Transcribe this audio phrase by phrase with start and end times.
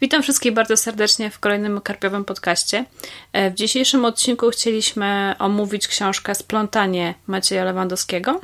[0.00, 2.84] Witam wszystkich bardzo serdecznie w kolejnym karpiowym podcaście.
[3.32, 8.40] E, w dzisiejszym odcinku chcieliśmy omówić książkę Splątanie Macieja Lewandowskiego.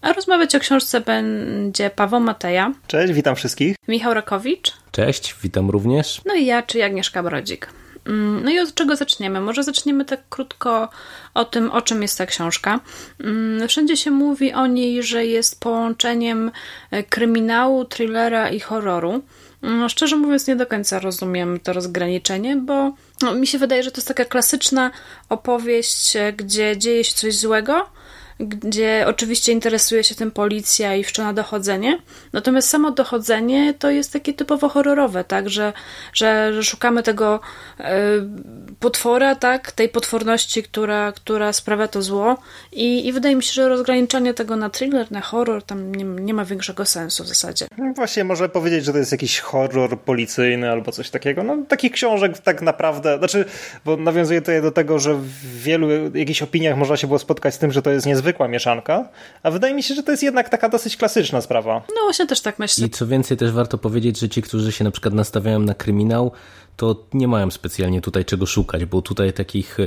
[0.00, 2.72] A rozmawiać o książce będzie Paweł Mateja.
[2.86, 3.76] Cześć, witam wszystkich.
[3.88, 4.72] Michał Rakowicz.
[4.92, 6.20] Cześć, witam również.
[6.26, 7.68] No i ja, czyli Agnieszka Brodzik.
[8.10, 9.40] Mm, no i od czego zaczniemy?
[9.40, 10.88] Może zaczniemy tak krótko
[11.34, 12.80] o tym, o czym jest ta książka.
[13.20, 16.50] Mm, wszędzie się mówi o niej, że jest połączeniem
[16.90, 19.22] e, kryminału, thrillera i horroru.
[19.62, 23.90] No, szczerze mówiąc, nie do końca rozumiem to rozgraniczenie, bo no, mi się wydaje, że
[23.90, 24.90] to jest taka klasyczna
[25.28, 27.86] opowieść, e, gdzie dzieje się coś złego,
[28.40, 31.98] gdzie oczywiście interesuje się tym policja i wszczyna dochodzenie.
[32.32, 35.72] Natomiast samo dochodzenie to jest takie typowo horrorowe, tak, że,
[36.12, 37.40] że, że szukamy tego
[37.80, 37.84] y,
[38.80, 42.38] potwora, tak, tej potworności, która, która sprawia to zło
[42.72, 46.34] I, i wydaje mi się, że rozgraniczenie tego na thriller, na horror tam nie, nie
[46.34, 47.66] ma większego sensu w zasadzie.
[47.78, 51.42] No właśnie, może powiedzieć, że to jest jakiś horror policyjny albo coś takiego.
[51.42, 53.44] No takich książek tak naprawdę, znaczy,
[53.84, 57.58] bo nawiązuje to do tego, że w wielu jakichś opiniach można się było spotkać z
[57.58, 59.08] tym, że to jest niezwykle zwykła mieszanka,
[59.42, 61.82] a wydaje mi się, że to jest jednak taka dosyć klasyczna sprawa.
[61.88, 62.86] No właśnie też tak myślę.
[62.86, 66.32] I co więcej też warto powiedzieć, że ci, którzy się na przykład nastawiają na kryminał,
[66.76, 69.78] to nie mają specjalnie tutaj czego szukać, bo tutaj takich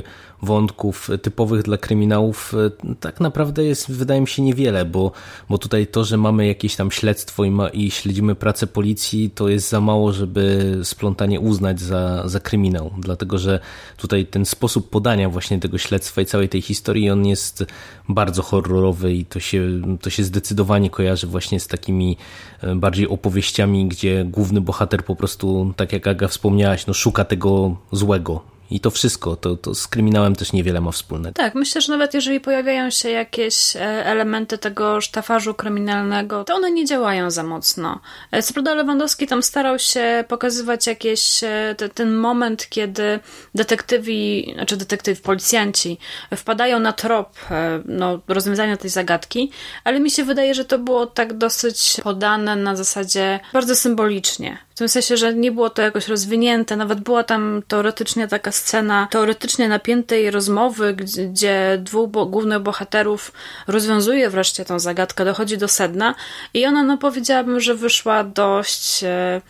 [0.42, 5.12] wątków typowych dla kryminałów e, tak naprawdę jest, wydaje mi się, niewiele, bo,
[5.48, 9.48] bo tutaj to, że mamy jakieś tam śledztwo i, ma, i śledzimy pracę policji, to
[9.48, 13.60] jest za mało, żeby splątanie uznać za, za kryminał, dlatego że
[13.96, 17.64] tutaj ten sposób podania właśnie tego śledztwa i całej tej historii, on jest
[18.08, 22.16] bardzo horrorowy i to się, to się zdecydowanie kojarzy właśnie z takimi
[22.60, 26.28] e, bardziej opowieściami, gdzie główny bohater po prostu, tak jak Aga
[26.76, 30.90] wspomniałaś, no szuka tego złego, i to wszystko, to, to z kryminałem też niewiele ma
[30.90, 31.34] wspólnego.
[31.34, 36.70] Tak, myślę, że nawet jeżeli pojawiają się jakieś e, elementy tego sztafarzu kryminalnego, to one
[36.70, 38.00] nie działają za mocno.
[38.30, 43.20] E, co prawda Lewandowski tam starał się pokazywać jakieś, e, te, ten moment, kiedy
[43.54, 45.98] detektywi, znaczy detektywi, policjanci
[46.36, 47.38] wpadają na trop
[47.84, 49.50] no, rozwiązania tej zagadki,
[49.84, 54.58] ale mi się wydaje, że to było tak dosyć podane na zasadzie bardzo symbolicznie.
[54.74, 59.08] W tym sensie, że nie było to jakoś rozwinięte, nawet była tam teoretycznie taka scena
[59.10, 63.32] teoretycznie napiętej rozmowy, gdzie dwóch bo głównych bohaterów
[63.66, 66.14] rozwiązuje wreszcie tą zagadkę, dochodzi do sedna
[66.54, 69.40] i ona, no powiedziałabym, że wyszła dość, e,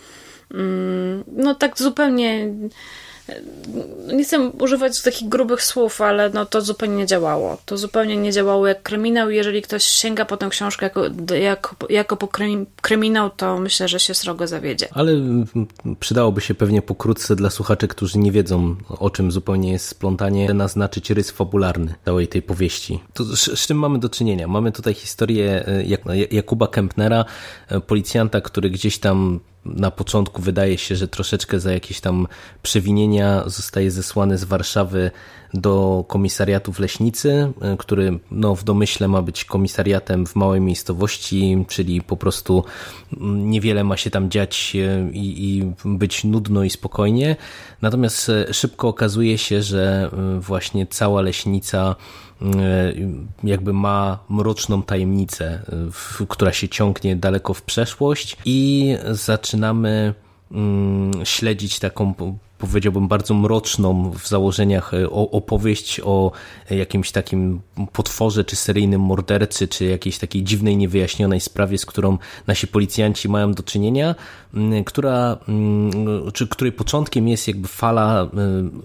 [0.51, 2.49] mm, no tak zupełnie
[4.13, 7.59] nie chcę używać takich grubych słów, ale no to zupełnie nie działało.
[7.67, 9.31] To zupełnie nie działało jak kryminał.
[9.31, 11.05] Jeżeli ktoś sięga po tę książkę jako,
[11.35, 12.29] jako, jako po
[12.83, 14.89] kryminał, to myślę, że się srogo zawiedzie.
[14.93, 15.13] Ale
[16.01, 21.11] przydałoby się pewnie pokrótce dla słuchaczy, którzy nie wiedzą, o czym zupełnie jest splątanie, naznaczyć
[21.11, 23.01] rys fabularny całej tej powieści.
[23.15, 24.49] To z, z czym mamy do czynienia?
[24.49, 25.85] Mamy tutaj historię e,
[26.31, 27.25] Jakuba Kempnera,
[27.69, 32.27] e, policjanta, który gdzieś tam na początku wydaje się, że troszeczkę za jakieś tam
[32.63, 35.11] przewinienia zostaje zesłany z Warszawy
[35.55, 41.65] do komisariatu w Leśnicy, e, który no, w domyśle ma być komisariatem w małej miejscowości,
[41.69, 42.65] czyli po prostu
[43.17, 47.37] mm, niewiele ma się tam dziać e, i, i być nudno i spokojnie.
[47.83, 51.97] Natomiast e, szybko okazuje się, że właśnie cała Leśnica
[53.45, 55.63] jakby ma mroczną tajemnicę,
[56.29, 60.15] która się ciągnie daleko w przeszłość i zaczynamy
[61.25, 62.15] śledzić taką
[62.59, 66.33] powiedziałbym, bardzo mroczną w założeniach e, opowieść o
[66.71, 67.61] jakimś takim
[67.93, 73.53] potworze, czy seryjnym mordercy, czy jakiejś takiej dziwnej, niewyjaśnionej sprawie, z którą nasi policjanci mają
[73.53, 74.15] do czynienia,
[74.87, 75.39] która,
[76.33, 78.29] czy której początkiem jest jakby fala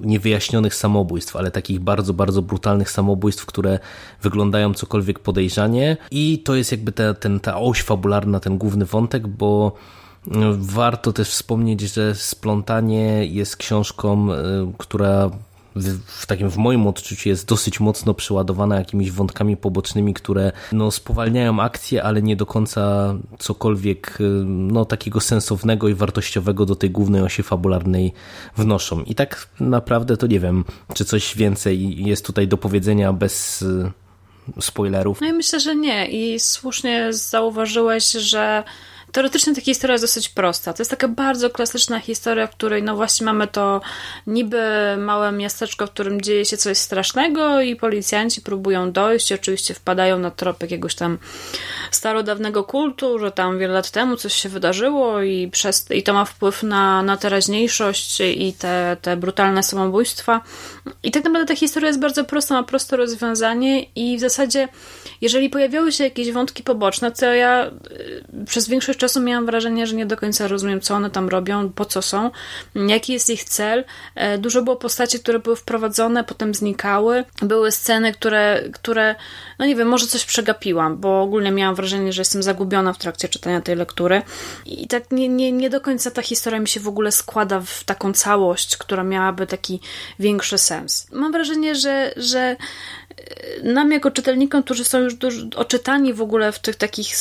[0.01, 3.79] niewyjaśnionych samobójstw, ale takich bardzo, bardzo brutalnych samobójstw, które
[4.21, 5.97] wyglądają cokolwiek podejrzanie.
[6.11, 9.75] I to jest jakby ta, ten, ta oś fabularna, ten główny wątek, bo
[10.57, 14.37] Warto też wspomnieć, że Splątanie jest książką, e,
[14.77, 15.29] która
[16.05, 21.59] w, takim w moim odczuciu jest dosyć mocno przeładowana jakimiś wątkami pobocznymi, które no, spowalniają
[21.59, 27.21] akcję, ale nie do końca cokolwiek e, no, takiego sensownego i wartościowego do tej głównej
[27.21, 28.13] osi fabularnej
[28.57, 29.03] wnoszą.
[29.03, 34.61] I tak naprawdę to nie wiem, czy coś więcej jest tutaj do powiedzenia bez e,
[34.61, 35.21] spoilerów.
[35.21, 36.07] No i myślę, że nie.
[36.07, 38.63] I słusznie zauważyłeś, że
[39.11, 40.73] Teoretycznie ta historia jest dosyć prosta.
[40.73, 43.81] To jest taka bardzo klasyczna historia, w której no właśnie mamy to
[44.27, 44.61] niby
[44.97, 50.31] małe miasteczko, w którym dzieje się coś strasznego i policjanci próbują dojść, oczywiście wpadają na
[50.31, 51.17] trop jakiegoś tam
[51.91, 56.25] starodawnego kultu, że tam wiele lat temu coś się wydarzyło i, przez, i to ma
[56.25, 60.41] wpływ na, na teraźniejszość i te, te brutalne samobójstwa.
[61.03, 64.67] I tak naprawdę ta historia jest bardzo prosta, ma proste rozwiązanie i w zasadzie
[65.21, 69.95] jeżeli pojawiały się jakieś wątki poboczne, to ja y, przez większość czasu miałam wrażenie, że
[69.95, 72.31] nie do końca rozumiem, co one tam robią, po co są,
[72.75, 73.83] jaki jest ich cel.
[74.15, 77.25] E, dużo było postaci, które były wprowadzone, potem znikały.
[77.41, 79.15] Były sceny, które, które
[79.59, 83.27] no nie wiem, może coś przegapiłam, bo ogólnie miałam wrażenie, że jestem zagubiona w trakcie
[83.27, 84.21] czytania tej lektury.
[84.65, 87.83] I tak nie, nie, nie do końca ta historia mi się w ogóle składa w
[87.83, 89.79] taką całość, która miałaby taki
[90.19, 91.07] większy sens.
[91.11, 92.55] Mam wrażenie, że, że
[93.63, 95.13] nam jako czytelnikom, którzy są już
[95.55, 97.15] oczytani w ogóle w tych takich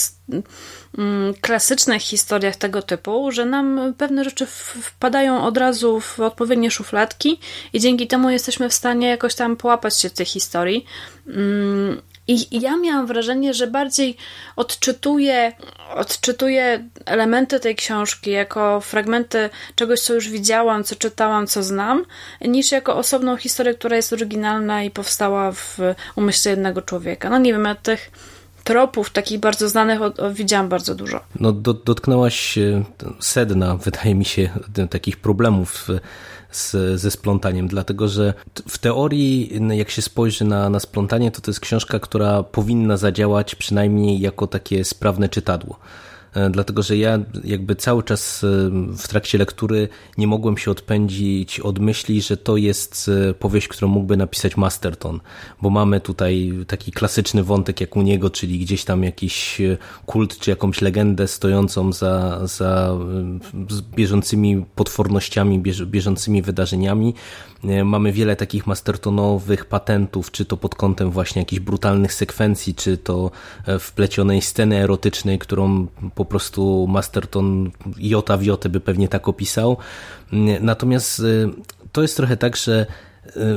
[0.98, 4.46] mm, klasycznych historiach tego typu, że nam pewne rzeczy
[4.82, 7.40] wpadają od razu w odpowiednie szufladki
[7.72, 10.86] i dzięki temu jesteśmy w stanie jakoś tam połapać się w tej historii.
[12.28, 14.16] I ja miałam wrażenie, że bardziej
[14.56, 15.52] odczytuję,
[15.94, 22.04] odczytuję elementy tej książki jako fragmenty czegoś, co już widziałam, co czytałam, co znam,
[22.40, 25.78] niż jako osobną historię, która jest oryginalna i powstała w
[26.16, 27.30] umyśle jednego człowieka.
[27.30, 28.10] No nie wiem, ja tych
[28.68, 30.00] tropów takich bardzo znanych
[30.32, 31.20] widziałam bardzo dużo.
[31.40, 32.58] No do, dotknęłaś
[33.20, 34.48] sedna, wydaje mi się,
[34.90, 35.88] takich problemów
[36.50, 38.34] z, ze splątaniem, dlatego że
[38.68, 43.54] w teorii, jak się spojrzy na, na splątanie, to to jest książka, która powinna zadziałać
[43.54, 45.78] przynajmniej jako takie sprawne czytadło.
[46.38, 48.46] E, dlatego że ja jakby cały czas e,
[48.96, 49.88] w trakcie lektury
[50.18, 55.20] nie mogłem się odpędzić od myśli, że to jest e, powieść, którą mógłby napisać Masterton,
[55.62, 59.62] bo mamy tutaj taki klasyczny wątek jak u niego, czyli gdzieś tam jakiś
[60.06, 62.96] kult czy jakąś legendę stojącą za, za
[63.96, 67.14] bieżącymi potwornościami, bieżącymi wydarzeniami.
[67.84, 73.30] Mamy wiele takich mastertonowych patentów, czy to pod kątem właśnie jakichś brutalnych sekwencji, czy to
[73.80, 79.76] wplecionej sceny erotycznej, którą po prostu Masterton jota w jotę by pewnie tak opisał.
[80.60, 81.48] Natomiast y,
[81.92, 82.86] to jest trochę tak, że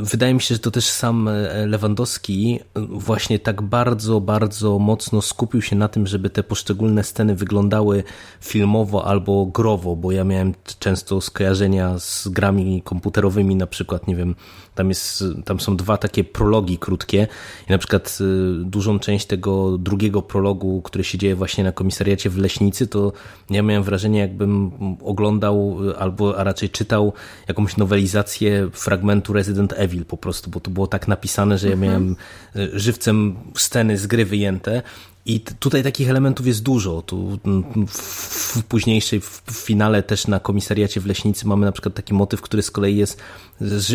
[0.02, 5.62] Wydaje mi się, że to też sam y, Lewandowski właśnie tak bardzo, bardzo mocno skupił
[5.62, 8.04] się na tym, żeby te poszczególne sceny wyglądały
[8.42, 14.36] filmowo albo growo, bo ja miałem często skojarzenia z grami komputerowymi, na przykład, nie wiem,
[14.82, 17.28] tam, jest, tam są dwa takie prologi krótkie
[17.70, 22.30] i na przykład y, dużą część tego drugiego prologu, który się dzieje właśnie na komisariacie
[22.30, 23.14] w Leśnicy, to
[23.50, 24.72] ja miałem wrażenie, jakbym
[25.04, 27.14] oglądał albo a raczej czytał
[27.48, 31.92] jakąś nowelizację fragmentu Resident Evil po prostu, bo to było tak napisane, że ja mhm.
[31.92, 32.16] miałem
[32.56, 34.82] y, żywcem sceny z gry wyjęte
[35.26, 37.02] i tutaj takich elementów jest dużo.
[37.02, 37.40] Tu
[37.88, 42.64] w późniejszej, w finale też na komisariacie w Leśnicy mamy na przykład taki motyw, który
[42.64, 43.22] z kolei jest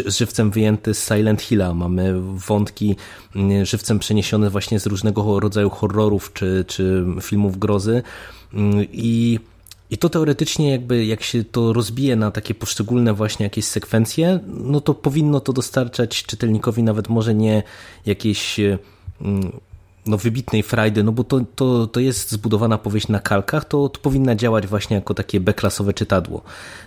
[0.06, 1.74] żywcem wyjęty z Silent Hilla.
[1.74, 2.96] Mamy wątki
[3.62, 8.02] żywcem przeniesione właśnie z różnego rodzaju horrorów czy, czy filmów grozy
[8.92, 9.40] i
[9.90, 14.80] i to teoretycznie jakby jak się to rozbije na takie poszczególne właśnie jakieś sekwencje, no
[14.80, 17.62] to powinno to dostarczać czytelnikowi nawet może nie
[18.06, 18.60] jakieś
[20.06, 24.00] no, wybitnej frajdy, no bo to, to, to jest zbudowana powieść na kalkach, to, to
[24.00, 26.42] powinna działać właśnie jako takie B-klasowe czytadło.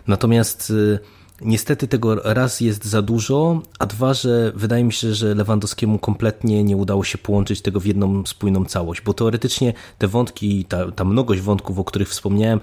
[0.07, 0.99] Natomiast y,
[1.41, 6.63] niestety tego raz jest za dużo, a dwa, że wydaje mi się, że Lewandowskiemu kompletnie
[6.63, 11.05] nie udało się połączyć tego w jedną spójną całość, bo teoretycznie te wątki, ta, ta
[11.05, 12.59] mnogość wątków, o których wspomniałem,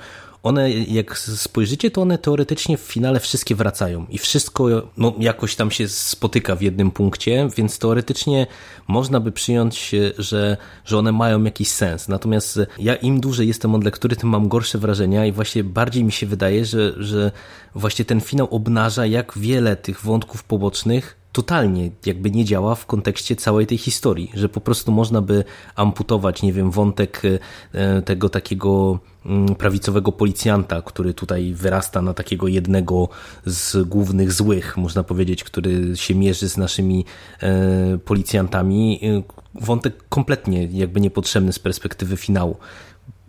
[0.46, 4.66] one jak spojrzycie, to one teoretycznie w finale wszystkie wracają i wszystko
[4.96, 8.46] no, jakoś tam się spotyka w jednym punkcie, więc teoretycznie
[8.88, 12.08] można by przyjąć, że, że one mają jakiś sens.
[12.08, 16.12] Natomiast ja im dłużej jestem od lektury, tym mam gorsze wrażenia i właśnie bardziej mi
[16.12, 17.32] się wydaje, że, że
[17.74, 23.36] właśnie ten finał obnaża, jak wiele tych wątków pobocznych totalnie jakby nie działa w kontekście
[23.36, 27.22] całej tej historii, że po prostu można by amputować, nie wiem, wątek
[27.72, 33.08] e, tego takiego mm, prawicowego policjanta, który tutaj wyrasta na takiego jednego
[33.46, 37.04] z głównych złych, można powiedzieć, który się mierzy z naszymi
[37.42, 39.00] e, policjantami.
[39.02, 39.22] E,
[39.60, 42.56] wątek kompletnie jakby niepotrzebny z perspektywy finału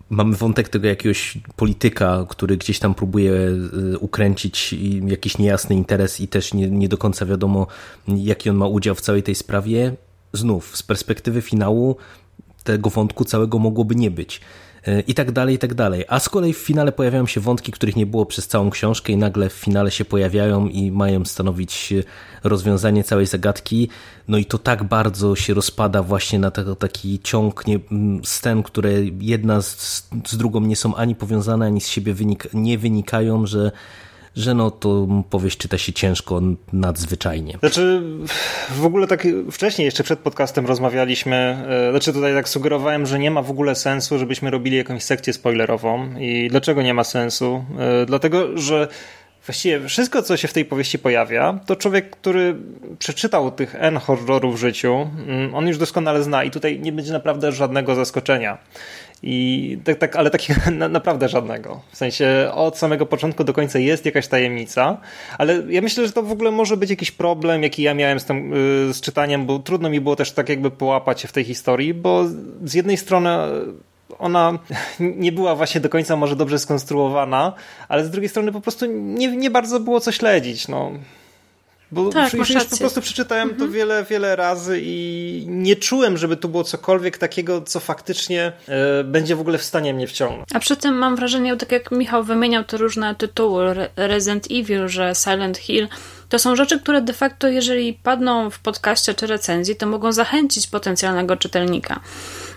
[0.10, 4.76] mamy wątek tego jakiegoś polityka, który gdzieś tam próbuje e, ukręcić
[5.08, 7.68] jakiś niejasny interes i też nie, nie do końca wiadomo,
[8.08, 9.96] jaki on ma udział w całej tej sprawie.
[10.34, 11.96] Znów, z perspektywy finału
[12.64, 14.42] tego wątku całego mogłoby nie być
[15.08, 16.06] i tak dalej, i tak dalej.
[16.08, 19.18] A z kolei w finale pojawiają się wątki, których nie było przez całą książkę i
[19.18, 21.94] nagle w finale się pojawiają i mają stanowić
[22.50, 23.89] rozwiązanie całej zagadki.
[24.27, 27.80] No i to tak bardzo się rozpada właśnie na tego, taki ciąg nie,
[28.24, 32.77] scen, które jedna z, z drugą nie są ani powiązane, ani z siebie wynik, nie
[32.77, 33.72] wynikają, że
[34.38, 36.42] że no to powieść czyta się ciężko,
[36.74, 37.58] nadzwyczajnie.
[37.60, 38.01] Znaczy,
[38.70, 41.36] w ogóle tak wcześniej, jeszcze przed podcastem rozmawialiśmy,
[41.70, 45.34] e, znaczy tutaj tak sugerowałem, że nie ma w ogóle sensu, żebyśmy robili jakąś sekcję
[45.34, 46.20] spoilerową.
[46.20, 47.66] I dlaczego nie ma sensu?
[47.80, 48.88] E, dlatego, że
[49.48, 52.56] Właściwie wszystko, co się w tej powieści pojawia, to człowiek, który
[53.00, 57.13] przeczytał tych N horrorów w życiu, mm, on już doskonale zna i tutaj nie będzie
[57.13, 58.58] naprawdę żadnego zaskoczenia.
[59.24, 61.82] I tak, tak, ale takiego na, naprawdę żadnego.
[61.92, 64.98] W sensie od samego początku do końca jest jakaś tajemnica,
[65.38, 68.25] ale ja myślę, że to w ogóle może być jakiś problem, jaki ja miałem z,
[68.25, 68.51] tym,
[68.88, 71.94] yy, z czytaniem, bo trudno mi było też tak jakby połapać się w tej historii,
[71.94, 72.25] bo
[72.63, 73.30] z jednej strony
[74.19, 74.59] ona
[75.00, 77.53] nie była właśnie do końca może dobrze skonstruowana,
[77.88, 80.67] ale z drugiej strony po prostu nie, nie bardzo było co śledzić.
[80.67, 80.91] No.
[81.91, 83.59] Bo tak, już, już po prostu przeczytałem mhm.
[83.59, 89.03] to wiele, wiele razy i nie czułem, żeby tu było cokolwiek takiego, co faktycznie e,
[89.03, 90.45] będzie w ogóle w stanie mnie wciągnąć.
[90.53, 95.15] A przy tym mam wrażenie, tak jak Michał wymieniał te różne tytuły, Resident Evil, że
[95.15, 95.88] Silent Hill,
[96.29, 100.67] to są rzeczy, które de facto, jeżeli padną w podcaście czy recenzji, to mogą zachęcić
[100.67, 102.00] potencjalnego czytelnika.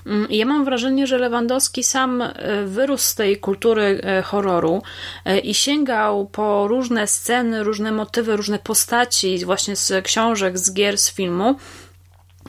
[0.06, 2.32] Mm, ja mam wrażenie, że Lewandowski sam e,
[2.66, 4.82] wyrósł z tej kultury e, horroru
[5.24, 10.98] e, i sięgał po różne sceny, różne motywy, różne postaci właśnie z książek, z gier,
[10.98, 11.56] z filmu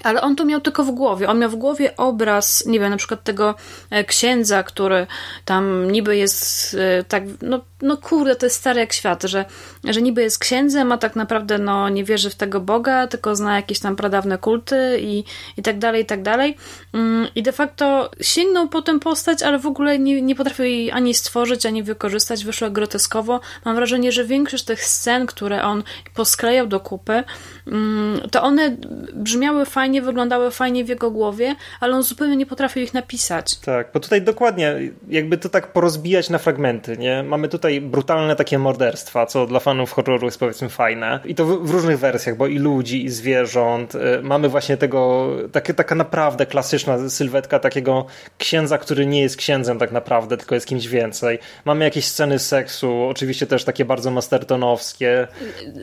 [0.03, 1.29] ale on to miał tylko w głowie.
[1.29, 3.55] On miał w głowie obraz, nie wiem, na przykład tego
[3.89, 5.07] e, księdza, który
[5.45, 9.45] tam niby jest e, tak, no, no kurde, to jest stary jak świat, że,
[9.83, 13.55] że niby jest księdzem, a tak naprawdę no, nie wierzy w tego Boga, tylko zna
[13.55, 15.23] jakieś tam pradawne kulty i,
[15.57, 16.57] i tak dalej, i tak dalej.
[16.93, 20.91] Mm, I de facto sięgnął po tę postać, ale w ogóle nie, nie potrafił jej
[20.91, 22.45] ani stworzyć, ani wykorzystać.
[22.45, 23.39] Wyszło groteskowo.
[23.65, 25.83] Mam wrażenie, że większość tych scen, które on
[26.15, 27.23] posklejał do kupy,
[27.67, 28.77] mm, to one
[29.13, 33.55] brzmiały fajnie fajnie wyglądały, fajnie w jego głowie, ale on zupełnie nie potrafił ich napisać.
[33.55, 34.75] Tak, bo tutaj dokładnie,
[35.07, 37.23] jakby to tak porozbijać na fragmenty, nie?
[37.23, 41.19] Mamy tutaj brutalne takie morderstwa, co dla fanów horroru jest powiedzmy fajne.
[41.25, 43.95] I to w, w różnych wersjach, bo i ludzi, i zwierząt.
[43.95, 48.05] Y, mamy właśnie tego, takie, taka naprawdę klasyczna sylwetka takiego
[48.37, 51.39] księdza, który nie jest księdzem tak naprawdę, tylko jest kimś więcej.
[51.65, 55.27] Mamy jakieś sceny seksu, oczywiście też takie bardzo mastertonowskie.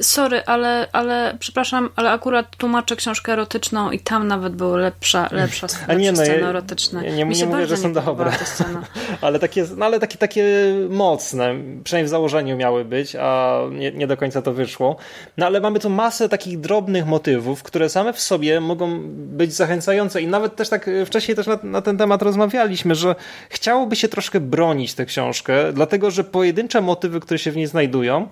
[0.01, 5.67] Sorry, ale, ale przepraszam, ale akurat tłumaczę książkę erotyczną i tam nawet były lepsza, lepsza
[5.89, 7.03] A nie, no, sceny erotyczne.
[7.03, 8.33] Nie, nie, nie mówię, że są dobre,
[9.21, 10.45] ale takie, no, ale takie, takie
[10.91, 14.97] mocne, przynajmniej w założeniu miały być, a nie, nie do końca to wyszło.
[15.37, 20.23] No ale mamy tu masę takich drobnych motywów, które same w sobie mogą być zachęcające
[20.23, 23.15] i nawet też tak wcześniej też na, na ten temat rozmawialiśmy, że
[23.49, 28.29] chciałoby się troszkę bronić tę książkę, dlatego że pojedyncze motywy, które się w niej znajdują,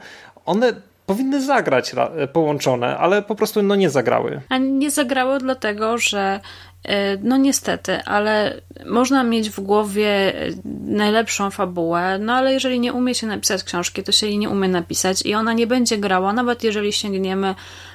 [0.47, 0.73] one
[1.07, 1.93] powinny zagrać
[2.33, 4.41] połączone, ale po prostu no nie zagrały.
[4.49, 6.41] A nie zagrały dlatego, że
[6.85, 10.33] e, no niestety, ale można mieć w głowie
[10.87, 14.69] najlepszą fabułę, no ale jeżeli nie umie się napisać książki, to się jej nie umie
[14.69, 17.55] napisać i ona nie będzie grała, nawet jeżeli sięgniemy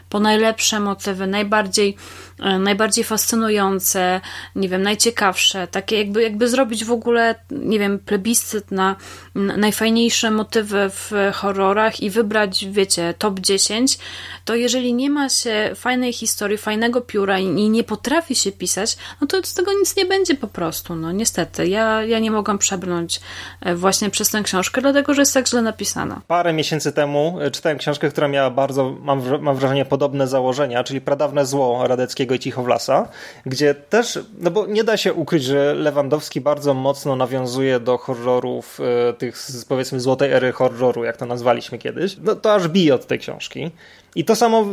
[0.09, 4.21] po najlepsze motywy, najbardziej, e, najbardziej fascynujące,
[4.55, 8.95] nie wiem, najciekawsze, takie jakby, jakby zrobić w ogóle, nie wiem, plebiscyt na
[9.35, 13.97] najfajniejsze motywy w horrorach i wybrać, wiecie, top 10,
[14.45, 19.27] to jeżeli nie ma się fajnej historii, fajnego pióra i nie potrafi się pisać, no
[19.27, 21.67] to z tego nic nie będzie po prostu, no niestety.
[21.67, 23.19] Ja, ja nie mogłam przebrnąć
[23.61, 26.21] e, właśnie przez tę książkę, dlatego, że jest tak źle napisana.
[26.27, 31.01] Parę miesięcy temu e, czytałem książkę, która miała bardzo, mam, mam wrażenie, podobne założenia, czyli
[31.01, 33.07] Pradawne Zło Radeckiego i Cichowlasa,
[33.45, 38.79] gdzie też, no bo nie da się ukryć, że Lewandowski bardzo mocno nawiązuje do horrorów
[39.09, 42.17] e, tych, powiedzmy, złotej ery horroru, jak to nazwaliśmy kiedyś.
[42.23, 43.71] No to aż bije od tej książki.
[44.15, 44.65] I to samo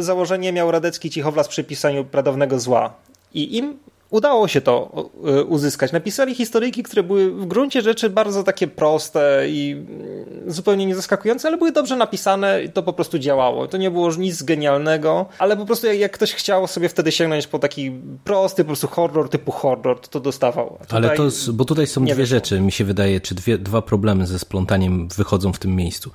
[0.00, 2.94] założenie miał Radecki Cichowlas przy pisaniu Pradawnego Zła.
[3.34, 3.78] I im
[4.10, 4.90] udało się to
[5.24, 5.92] e, uzyskać.
[5.92, 11.56] Napisali historyjki, które były w gruncie rzeczy bardzo takie proste i mm, zupełnie niezaskakujące, ale
[11.56, 13.68] były dobrze napisane i to po prostu działało.
[13.68, 17.46] To nie było nic genialnego, ale po prostu jak, jak ktoś chciał sobie wtedy sięgnąć
[17.46, 17.92] po taki
[18.24, 20.78] prosty po prostu horror typu horror, to to dostawał.
[20.90, 22.36] ale to, bo tutaj są dwie wyszło.
[22.36, 26.10] rzeczy, mi się wydaje, czy dwie, dwa problemy ze splątaniem wychodzą w tym miejscu.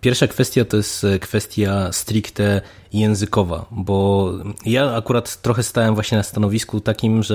[0.00, 2.60] Pierwsza kwestia to jest e, kwestia stricte
[2.92, 4.32] językowa, bo
[4.66, 7.29] ja akurat trochę stałem właśnie na stanowisku takim, że,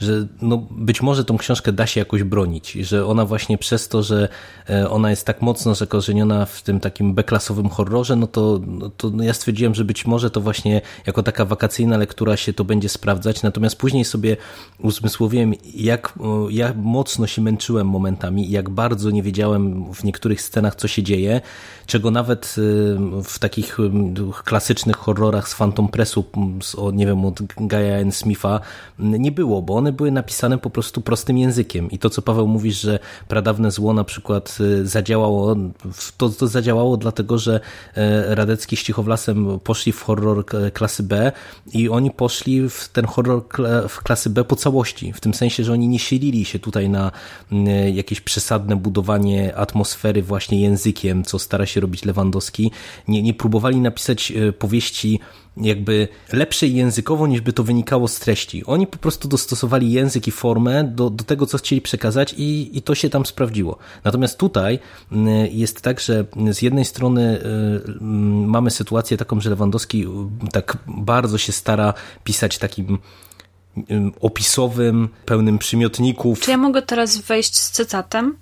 [0.00, 4.02] że no być może tą książkę da się jakoś bronić, że ona właśnie przez to,
[4.02, 4.28] że
[4.70, 9.12] e, ona jest tak mocno zakorzeniona w tym takim beklasowym horrorze, no to, no to
[9.20, 13.42] ja stwierdziłem, że być może to właśnie jako taka wakacyjna lektura się to będzie sprawdzać,
[13.42, 14.36] natomiast później sobie
[14.78, 16.14] uzmysłowiłem, jak,
[16.50, 21.40] jak mocno się męczyłem momentami, jak bardzo nie wiedziałem w niektórych scenach, co się dzieje,
[21.86, 23.78] czego nawet y, w takich
[24.44, 26.24] klasycznych horrorach z Phantom Pressu,
[26.62, 28.12] z, nie wiem, od Gaia N.
[28.12, 28.60] Smitha,
[28.98, 31.90] nie, było, bo one były napisane po prostu prostym językiem.
[31.90, 35.56] I to, co Paweł mówisz, że pradawne zło na przykład y, zadziałało,
[36.16, 37.60] to, to zadziałało dlatego, że
[37.94, 41.32] e, Radecki z Cichowlasem poszli w horror klasy B
[41.72, 43.42] i oni poszli w ten horror
[43.88, 47.12] w klasy B po całości, w tym sensie, że oni nie silili się tutaj na
[47.92, 52.70] jakieś przesadne budowanie atmosfery właśnie językiem, co stara się robić Lewandowski,
[53.08, 55.20] nie, nie próbowali napisać e, powieści
[55.56, 58.64] jakby lepszej językowo niż by to wynikało z treści.
[58.64, 62.82] Oni po prostu dostosowali język i formę do, do tego, co chcieli przekazać i, i
[62.82, 63.78] to się tam sprawdziło.
[64.04, 64.78] Natomiast tutaj
[65.50, 67.40] jest tak, że z jednej strony
[68.00, 68.04] y,
[68.46, 70.06] mamy sytuację taką, że Lewandowski
[70.52, 71.94] tak bardzo się stara
[72.24, 72.98] pisać takim
[74.20, 76.40] opisowym, pełnym przymiotników.
[76.40, 78.36] Czy ja mogę teraz wejść z cytatem?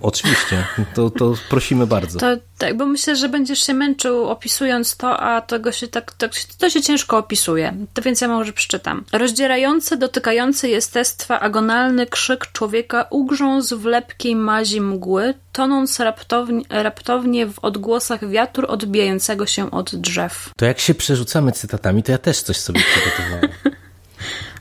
[0.00, 2.18] Oczywiście, to, to prosimy bardzo.
[2.18, 2.26] To,
[2.58, 6.70] tak, bo myślę, że będziesz się męczył opisując to, a tego się tak, tak to
[6.70, 7.76] się ciężko opisuje.
[7.94, 9.04] To więc ja może przeczytam.
[9.12, 17.58] Rozdzierający, dotykający jestestwa agonalny krzyk człowieka ugrzązł w lepkiej mazi mgły, tonąc raptownie, raptownie w
[17.58, 20.50] odgłosach wiatru odbijającego się od drzew.
[20.56, 23.48] To jak się przerzucamy cytatami, to ja też coś sobie przygotowałem.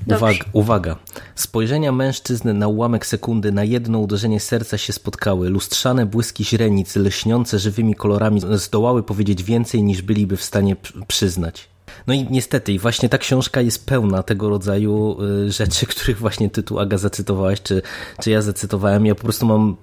[0.07, 0.95] Uwaga, uwaga.
[1.35, 5.49] Spojrzenia mężczyzny na ułamek sekundy na jedno uderzenie serca się spotkały.
[5.49, 10.75] Lustrzane błyski źrenic, lśniące żywymi kolorami, zdołały powiedzieć więcej niż byliby w stanie
[11.07, 11.69] przyznać.
[12.07, 16.49] No i niestety, i właśnie ta książka jest pełna tego rodzaju y, rzeczy, których właśnie
[16.49, 17.81] tytuł Aga zacytowałeś, czy,
[18.21, 19.05] czy ja zacytowałem.
[19.05, 19.75] Ja po prostu mam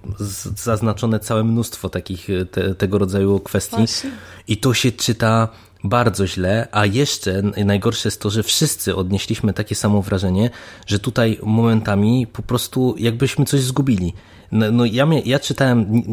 [0.55, 3.77] zaznaczone całe mnóstwo takich y, te, tego rodzaju kwestii.
[3.77, 4.11] Właśnie.
[4.47, 5.49] I to się czyta
[5.83, 10.49] bardzo źle, a jeszcze najgorsze jest to, że wszyscy odnieśliśmy takie samo wrażenie,
[10.87, 14.13] że tutaj momentami po prostu jakbyśmy coś zgubili.
[14.51, 16.03] No, no ja, ja czytałem,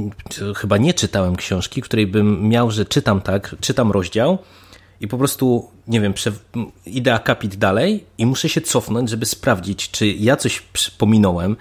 [0.57, 4.39] chyba nie czytałem książki, której bym miał, że czytam tak, czytam rozdział
[5.01, 6.15] i po prostu, nie wiem,
[6.87, 10.63] idę akapit dalej i muszę się cofnąć, żeby sprawdzić, czy ja coś
[10.99, 11.57] pominąłem,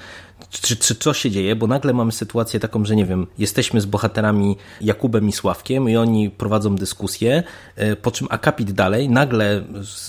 [0.50, 3.86] czy, czy co się dzieje, bo nagle mamy sytuację taką, że nie wiem, jesteśmy z
[3.86, 7.44] bohaterami Jakubem i Sławkiem i oni prowadzą dyskusję,
[7.76, 9.64] e, po czym akapit dalej, nagle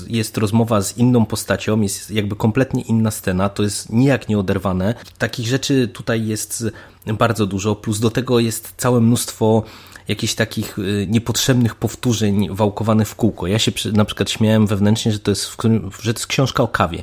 [0.08, 4.94] jest rozmowa z inną postacią, jest jakby kompletnie inna scena, to jest nijak nieoderwane.
[5.18, 6.64] Takich rzeczy tutaj jest
[7.06, 9.62] bardzo dużo, plus do tego jest całe mnóstwo
[10.08, 13.46] jakichś takich e, niepotrzebnych powtórzeń wałkowanych w kółko.
[13.46, 15.56] Ja się na przykład śmiałem wewnętrznie, że to jest,
[16.02, 17.02] że to jest książka o kawie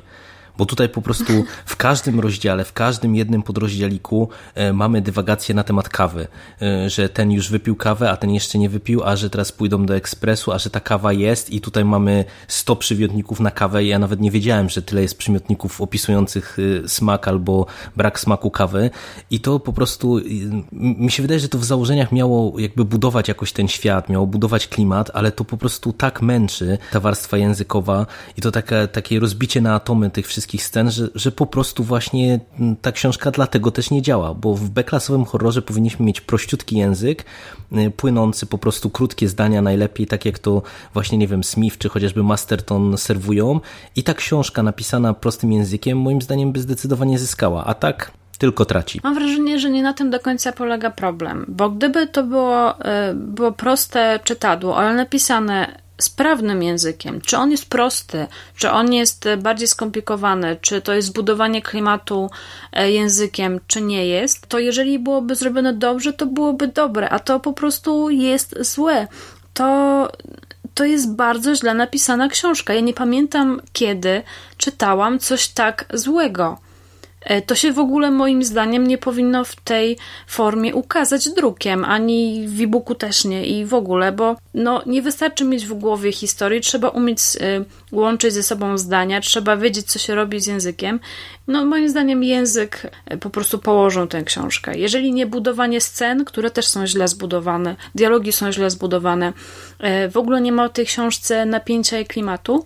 [0.58, 5.64] bo tutaj po prostu w każdym rozdziale, w każdym jednym podrozdzialiku e, mamy dywagację na
[5.64, 6.28] temat kawy,
[6.62, 9.86] e, że ten już wypił kawę, a ten jeszcze nie wypił, a że teraz pójdą
[9.86, 14.00] do ekspresu, a że ta kawa jest i tutaj mamy 100 przymiotników na kawę ja
[14.00, 17.66] nawet nie wiedziałem, że tyle jest przymiotników opisujących e, smak albo
[17.96, 18.90] brak smaku kawy.
[19.32, 20.20] I to po prostu
[20.72, 24.68] mi się wydaje, że to w założeniach miało jakby budować jakoś ten świat, miało budować
[24.68, 28.06] klimat, ale to po prostu tak męczy ta warstwa językowa
[28.38, 31.84] i to takie, takie rozbicie na atomy tych wszystkich wszystkich scen, że, że po prostu
[31.84, 32.40] właśnie
[32.82, 37.26] ta książka dlatego też nie działa, bo w B-klasowym horrorze powinniśmy mieć prościutki język,
[37.72, 40.62] y, płynący po prostu krótkie zdania najlepiej, tak jak to
[40.94, 43.60] właśnie, nie wiem, Smith czy chociażby Masterton serwują
[43.96, 49.02] i ta książka napisana prostym językiem moim zdaniem by zdecydowanie zyskała, a tak tylko traci.
[49.04, 53.14] Mam wrażenie, że nie na tym do końca polega problem, bo gdyby to było, y,
[53.14, 57.22] było proste czytadło, ale napisane sprawnym językiem.
[57.22, 62.30] Czy on jest prosty, czy on jest bardziej skomplikowany, czy to jest zbudowanie klimatu
[62.74, 67.40] e, językiem, czy nie jest, to jeżeli byłoby zrobione dobrze, to byłoby dobre, a to
[67.40, 69.08] po prostu jest złe.
[69.54, 70.08] To,
[70.74, 72.74] to jest bardzo źle napisana książka.
[72.74, 74.22] Ja nie pamiętam, kiedy
[74.58, 76.67] czytałam coś tak złego.
[77.22, 82.48] E, to się w ogóle moim zdaniem nie powinno w tej formie ukazać drukiem, ani
[82.48, 86.62] w e-booku też nie i w ogóle, bo no, nie wystarczy mieć w głowie historii,
[86.62, 91.00] trzeba umieć y, łączyć ze sobą zdania, trzeba wiedzieć, co się robi z językiem.
[91.48, 94.78] No, moim zdaniem język po prostu położą tę książkę.
[94.78, 99.34] Jeżeli nie budowanie scen, które też są źle zbudowane, dialogi są źle zbudowane,
[100.12, 102.64] w ogóle nie ma w tej książce napięcia i klimatu,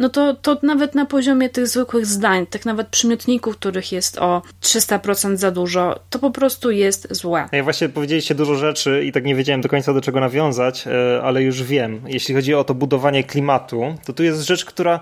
[0.00, 4.42] no to, to nawet na poziomie tych zwykłych zdań, tych nawet przymiotników, których jest o
[4.62, 7.48] 300% za dużo, to po prostu jest złe.
[7.52, 11.22] Ja właśnie powiedzieliście dużo rzeczy i tak nie wiedziałem do końca do czego nawiązać, e,
[11.22, 12.00] ale już wiem.
[12.06, 15.00] Jeśli chodzi o to budowanie klimatu, to tu jest rzecz, która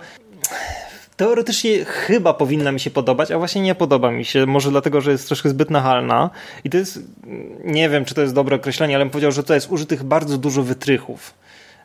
[1.17, 4.47] teoretycznie chyba powinna mi się podobać, a właśnie nie podoba mi się.
[4.47, 6.31] Może dlatego, że jest troszkę zbyt nachalna.
[6.65, 6.99] I to jest,
[7.65, 10.39] nie wiem, czy to jest dobre określenie, ale bym powiedział, że to jest użytych bardzo
[10.39, 11.35] dużo wytrychów.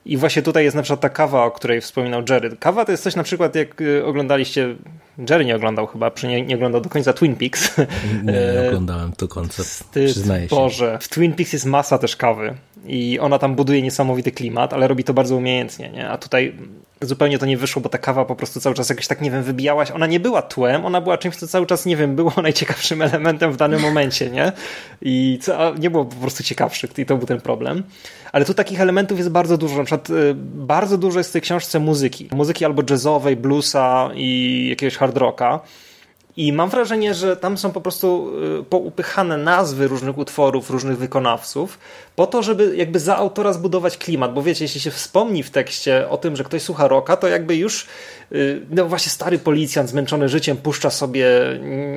[0.06, 2.58] I właśnie tutaj jest na przykład ta kawa, o której wspominał Jerry.
[2.60, 4.76] Kawa to jest coś na przykład, jak y, oglądaliście,
[5.30, 7.78] Jerry nie oglądał chyba, nie, nie oglądał do końca Twin Peaks.
[8.24, 10.56] Nie, nie e, oglądałem do końca, przyznaję się.
[10.56, 14.88] Boże, w Twin Peaks jest masa też kawy i ona tam buduje niesamowity klimat, ale
[14.88, 16.10] robi to bardzo umiejętnie, nie?
[16.10, 16.54] A tutaj
[17.06, 19.44] zupełnie to nie wyszło, bo ta kawa po prostu cały czas jakoś tak, nie wiem,
[19.44, 19.92] wybijałaś.
[19.92, 23.52] Ona nie była tłem, ona była czymś, co cały czas, nie wiem, było najciekawszym elementem
[23.52, 24.52] w danym momencie, nie?
[25.02, 27.84] I co, nie było po prostu ciekawszych i to był ten problem.
[28.32, 29.78] Ale tu takich elementów jest bardzo dużo.
[29.78, 32.30] Na przykład y, bardzo dużo jest w tej książce muzyki.
[32.32, 35.60] Muzyki albo jazzowej, bluesa i jakiegoś hard rocka.
[36.38, 41.80] I mam wrażenie, że tam są po prostu y, poupychane nazwy różnych utworów, różnych wykonawców,
[42.16, 44.34] po to, żeby jakby za autora zbudować klimat.
[44.34, 47.56] Bo wiecie, jeśli się wspomni w tekście o tym, że ktoś słucha rocka, to jakby
[47.56, 47.88] już
[48.32, 51.30] y, no właśnie stary policjant zmęczony życiem puszcza sobie,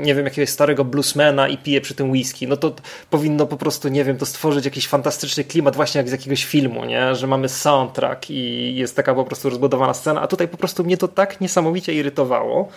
[0.03, 2.47] nie wiem, jakiegoś starego bluesmana i pije przy tym whisky.
[2.49, 2.75] No to
[3.11, 6.85] powinno po prostu, nie wiem, to stworzyć jakiś fantastyczny klimat właśnie jak z jakiegoś filmu,
[6.85, 7.15] nie?
[7.15, 10.97] Że mamy soundtrack i jest taka po prostu rozbudowana scena, a tutaj po prostu mnie
[10.97, 12.69] to tak niesamowicie irytowało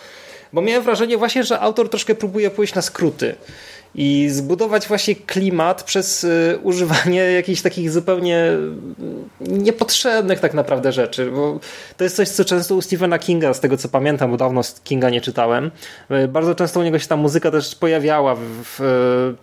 [0.52, 3.34] bo miałem wrażenie właśnie, że autor troszkę próbuje pójść na skróty
[3.94, 8.50] i zbudować właśnie klimat przez y, używanie jakichś takich zupełnie
[9.40, 11.60] niepotrzebnych tak naprawdę rzeczy, bo
[11.96, 15.10] to jest coś, co często u Stephena Kinga, z tego co pamiętam, bo dawno Kinga
[15.10, 15.70] nie czytałem,
[16.10, 19.34] y, bardzo często u niego się ta muzyka też pojawiała w, w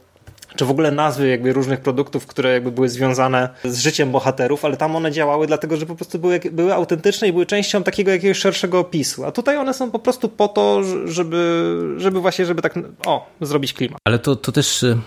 [0.55, 4.77] czy w ogóle nazwy jakby różnych produktów, które jakby były związane z życiem bohaterów, ale
[4.77, 8.37] tam one działały dlatego, że po prostu były, były autentyczne i były częścią takiego jakiegoś
[8.37, 9.25] szerszego opisu.
[9.25, 13.73] A tutaj one są po prostu po to, żeby, żeby właśnie, żeby tak, o, zrobić
[13.73, 13.99] klimat.
[14.03, 14.97] Ale to, to też y,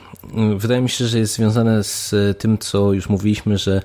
[0.57, 3.83] wydaje mi się, że jest związane z tym, co już mówiliśmy, że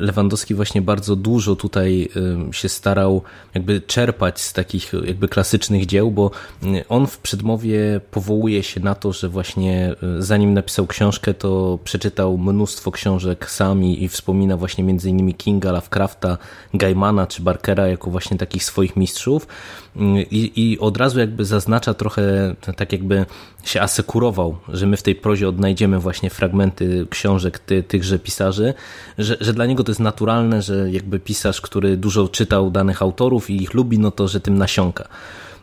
[0.00, 2.08] Lewandowski właśnie bardzo dużo tutaj
[2.52, 3.22] się starał
[3.54, 6.30] jakby czerpać z takich jakby klasycznych dzieł, bo
[6.88, 12.38] on w przedmowie powołuje się na to, że właśnie e, zanim napisał książkę, to przeczytał
[12.38, 16.38] mnóstwo książek sami i wspomina właśnie między innymi Kinga, Lovecrafta,
[16.74, 19.46] Gaimana czy Barkera jako właśnie takich swoich mistrzów.
[20.30, 23.26] I, i od razu jakby zaznacza trochę tak jakby
[23.64, 28.74] się asekurował, że my w tej prozie odnajdziemy właśnie fragmenty książek ty, tychże pisarzy,
[29.18, 33.50] że, że dla niego to jest naturalne, że jakby pisarz, który dużo czytał danych autorów
[33.50, 35.08] i ich lubi, no to, że tym nasiąka.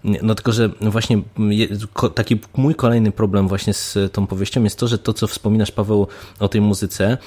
[0.03, 1.21] No tylko, że właśnie
[2.15, 6.07] taki mój kolejny problem właśnie z tą powieścią jest to, że to, co wspominasz Paweł
[6.39, 7.17] o tej muzyce,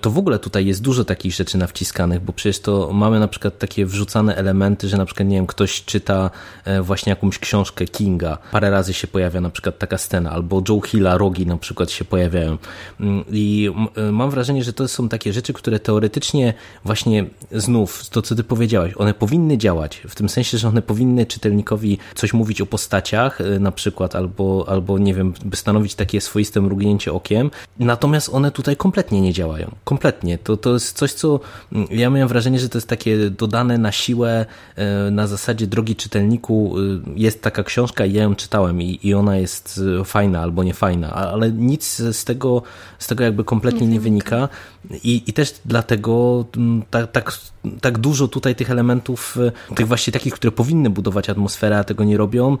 [0.00, 3.58] to w ogóle tutaj jest dużo takich rzeczy nawciskanych, bo przecież to mamy na przykład
[3.58, 6.30] takie wrzucane elementy, że na przykład, nie wiem, ktoś czyta
[6.64, 10.80] e, właśnie jakąś książkę Kinga, parę razy się pojawia na przykład taka scena, albo Joe
[10.80, 12.58] Hilla, Rogi na przykład się pojawiają.
[13.00, 18.22] Mm, I e, mam wrażenie, że to są takie rzeczy, które teoretycznie właśnie znów, to
[18.22, 22.60] co ty powiedziałeś, one powinny działać, w tym sensie, że one powinny czytelnikowi coś mówić
[22.60, 28.28] o postaciach na przykład, albo, albo nie wiem, by stanowić takie swoiste mrugnięcie okiem, natomiast
[28.32, 30.38] one tutaj kompletnie nie działają kompletnie.
[30.38, 31.40] To, to jest coś, co
[31.72, 35.96] mm, ja miałem wrażenie, że to jest takie dodane na siłę e, na zasadzie drogi
[35.96, 36.80] czytelniku, e,
[37.16, 40.74] jest taka książka i ja ją czytałem i, i ona jest e, fajna albo nie
[40.74, 42.62] fajna, ale nic z tego,
[42.98, 44.48] z tego jakby kompletnie nie, nie wynika
[45.04, 47.32] i, i też dlatego mm, tak, tak,
[47.80, 49.38] tak dużo tutaj tych elementów,
[49.74, 52.58] tych właśnie takich, które powinny budować atmosferę, a tego nie robią,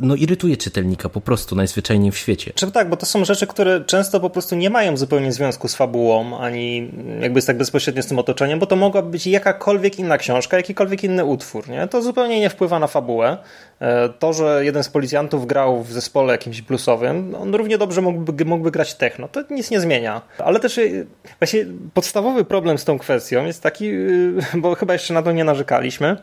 [0.00, 2.52] no irytuje czytelnika po prostu najzwyczajniej w świecie.
[2.54, 5.74] Czy tak, bo to są rzeczy, które często po prostu nie mają zupełnie związku z
[5.74, 10.56] fabułą, ani jakby tak bezpośrednio z tym otoczeniem, bo to mogłaby być jakakolwiek inna książka,
[10.56, 11.68] jakikolwiek inny utwór.
[11.68, 11.88] Nie?
[11.88, 13.38] To zupełnie nie wpływa na fabułę.
[13.80, 18.44] E, to, że jeden z policjantów grał w zespole jakimś bluesowym, on równie dobrze mógłby,
[18.44, 19.28] mógłby grać techno.
[19.28, 20.22] To nic nie zmienia.
[20.38, 20.82] Ale też e,
[21.40, 24.00] właśnie podstawowy problem z tą kwestią jest taki, e,
[24.54, 26.16] bo chyba jeszcze na to nie narzekaliśmy,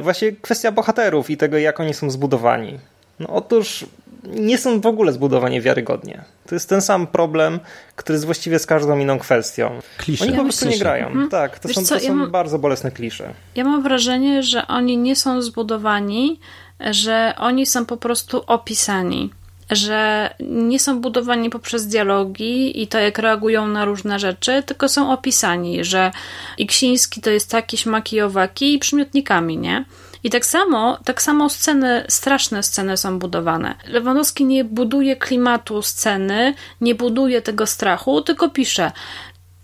[0.00, 2.78] właśnie kwestia bohaterów i tego, jak oni są zbudowani.
[3.20, 3.86] No otóż
[4.24, 6.24] nie są w ogóle zbudowani wiarygodnie.
[6.46, 7.60] To jest ten sam problem,
[7.96, 9.80] który jest właściwie z każdą inną kwestią.
[9.98, 10.24] Klisze.
[10.24, 11.06] Oni po prostu nie grają.
[11.06, 11.28] Hmm?
[11.28, 13.34] Tak, to Wiesz są, co, to są ja mam, bardzo bolesne klisze.
[13.54, 16.40] Ja mam wrażenie, że oni nie są zbudowani,
[16.80, 19.30] że oni są po prostu opisani
[19.70, 25.12] że nie są budowani poprzez dialogi i to, jak reagują na różne rzeczy, tylko są
[25.12, 26.10] opisani, że
[26.58, 29.84] Iksiński to jest taki, śmaki, owaki i przymiotnikami, nie?
[30.24, 33.74] I tak samo, tak samo sceny, straszne sceny są budowane.
[33.86, 38.92] Lewandowski nie buduje klimatu sceny, nie buduje tego strachu, tylko pisze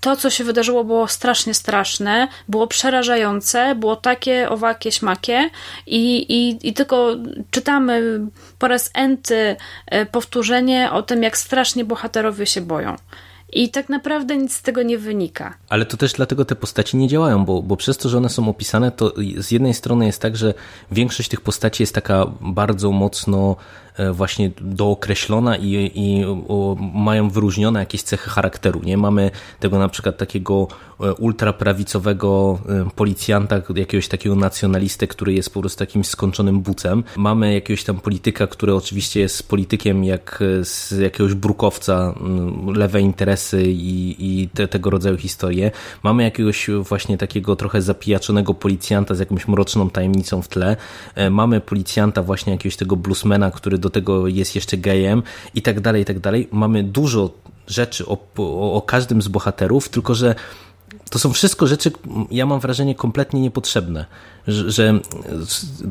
[0.05, 5.51] to, co się wydarzyło, było strasznie straszne, było przerażające, było takie, owakie, śmakie
[5.87, 7.17] i, i, i tylko
[7.51, 8.21] czytamy
[8.59, 12.97] po raz enty e, powtórzenie o tym, jak strasznie bohaterowie się boją.
[13.55, 15.55] I tak naprawdę nic z tego nie wynika.
[15.69, 18.49] Ale to też dlatego te postaci nie działają, bo, bo przez to, że one są
[18.49, 20.55] opisane, to z jednej strony jest tak, że
[20.93, 23.57] większość tych postaci jest taka bardzo mocno
[24.13, 26.25] właśnie dookreślona i, i
[26.95, 28.81] mają wyróżnione jakieś cechy charakteru.
[28.85, 29.31] Nie mamy
[29.61, 30.69] tego na przykład takiego
[31.19, 32.59] ultraprawicowego
[32.97, 37.05] policjanta, jakiegoś takiego nacjonalistę, który jest po prostu takim skończonym bucem.
[37.17, 42.15] Mamy jakiegoś tam polityka, który oczywiście jest politykiem jak z jakiegoś brukowca,
[42.75, 45.71] lewe interesy i, i te, tego rodzaju historie.
[46.03, 50.77] Mamy jakiegoś właśnie takiego trochę zapijaczonego policjanta z jakąś mroczną tajemnicą w tle.
[51.15, 55.23] E, mamy policjanta właśnie jakiegoś tego bluesmana, który do tego jest jeszcze gejem
[55.55, 56.49] i tak dalej, i tak dalej.
[56.53, 57.31] Mamy dużo
[57.67, 60.35] rzeczy o, o, o każdym z bohaterów, tylko że
[61.11, 61.93] to są wszystko rzeczy,
[62.31, 64.07] ja mam wrażenie, kompletnie niepotrzebne
[64.47, 65.01] że, że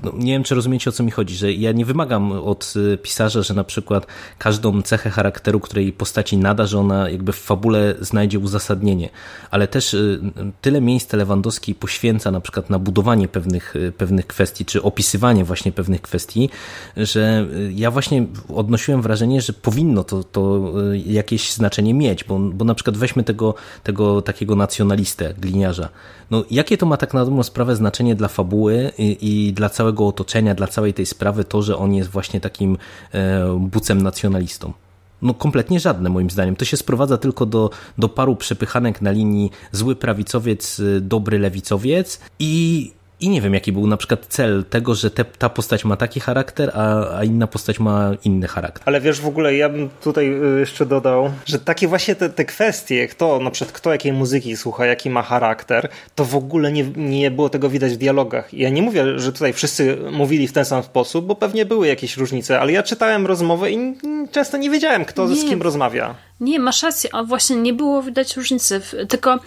[0.03, 2.97] no, nie wiem, czy rozumiecie o co mi chodzi, że ja nie wymagam od y,
[2.97, 7.95] pisarza, że na przykład każdą cechę charakteru, której postaci nada, że ona jakby w fabule
[8.01, 9.09] znajdzie uzasadnienie,
[9.51, 10.19] ale też y,
[10.61, 15.71] tyle miejsca Lewandowski poświęca na przykład na budowanie pewnych, y, pewnych kwestii, czy opisywanie właśnie
[15.71, 16.49] pewnych kwestii,
[16.97, 20.73] że ja właśnie odnosiłem wrażenie, że powinno to, to
[21.05, 24.55] jakieś znaczenie mieć, bo, bo na przykład weźmy tego, tego takiego
[24.93, 25.89] nacjonalistę, gliniarza.
[26.31, 30.07] No, jakie to ma tak na dobrą sprawę znaczenie dla fabuły i, i, dla całego
[30.07, 32.77] otoczenia, dla całej tej sprawy to, że on jest właśnie takim
[33.13, 34.73] e, bucem nacjonalistą?
[35.21, 36.55] No kompletnie żadne moim zdaniem.
[36.55, 42.91] To się sprowadza tylko do, do paru przepychanek na linii zły prawicowiec, dobry lewicowiec i
[43.23, 46.19] i nie wiem, jaki był na przykład cel tego, że te, ta postać ma taki
[46.19, 48.83] charakter, a, a, inna postać ma inny charakter.
[48.85, 52.45] Ale wiesz, w ogóle ja bym tutaj y, jeszcze dodał, że takie właśnie te, te
[52.45, 56.83] kwestie, kto, na przykład kto jakiej muzyki słucha, jaki ma charakter, to w ogóle nie,
[56.95, 58.53] nie było tego widać w dialogach.
[58.53, 62.17] Ja nie mówię, że tutaj wszyscy mówili w ten sam sposób, bo pewnie były jakieś
[62.17, 63.95] różnice, ale ja czytałem rozmowę i
[64.31, 65.35] często nie wiedziałem, kto nie.
[65.35, 66.15] z kim rozmawia.
[66.43, 69.39] Nie, masz rację, a właśnie nie było widać różnicy, tylko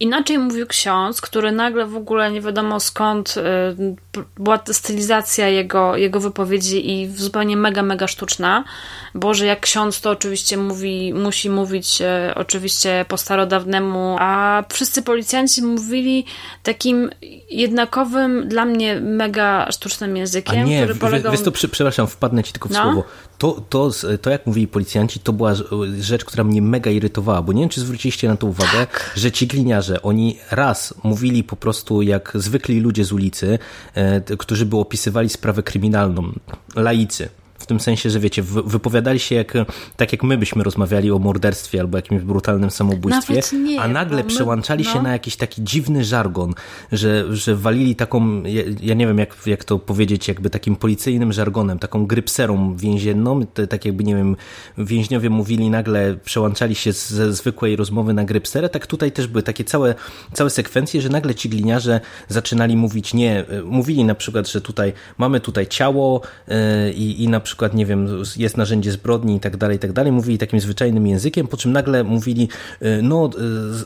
[0.00, 6.20] inaczej mówił ksiądz, który nagle w ogóle nie wiadomo skąd y, była stylizacja jego, jego
[6.20, 8.64] wypowiedzi i zupełnie mega, mega sztuczna,
[9.14, 15.02] bo że jak ksiądz to oczywiście mówi, musi mówić y, oczywiście po starodawnemu, a wszyscy
[15.02, 16.24] policjanci mówili
[16.62, 17.10] takim
[17.50, 21.32] jednakowym, dla mnie mega sztucznym językiem, a nie, który polegał...
[21.32, 22.82] Wiesz to, przepraszam, wpadnę ci tylko w no?
[22.82, 23.04] słowo.
[23.38, 23.90] To, to,
[24.22, 25.54] to, jak mówili policjanci, to była
[26.00, 29.12] rzecz, która mnie mega irytowała, bo nie wiem, czy zwróciliście na to uwagę, tak.
[29.16, 33.58] że ci gliniarze, oni raz mówili po prostu jak zwykli ludzie z ulicy,
[33.94, 36.32] e, którzy by opisywali sprawę kryminalną,
[36.74, 37.28] laicy
[37.66, 39.54] w tym sensie, że wiecie, wypowiadali się jak,
[39.96, 44.24] tak jak my byśmy rozmawiali o morderstwie albo jakimś brutalnym samobójstwie, nie, a nagle my,
[44.24, 44.92] przełączali no.
[44.92, 46.54] się na jakiś taki dziwny żargon,
[46.92, 51.32] że, że walili taką, ja, ja, nie wiem jak, jak to powiedzieć, jakby takim policyjnym
[51.32, 54.36] żargonem, taką grypserą więzienną, to, tak jakby, nie wiem,
[54.78, 59.64] więźniowie mówili nagle, przełączali się ze zwykłej rozmowy na grypserę, tak tutaj też były takie
[59.64, 59.94] całe,
[60.32, 65.40] całe sekwencje, że nagle ci gliniarze zaczynali mówić nie, mówili na przykład, że tutaj mamy
[65.40, 69.80] tutaj ciało yy, i na przykład, nie wiem, jest narzędzie zbrodni i tak dalej, i
[69.80, 72.48] tak dalej, mówili takim zwyczajnym językiem, po czym nagle mówili,
[72.82, 73.30] y, no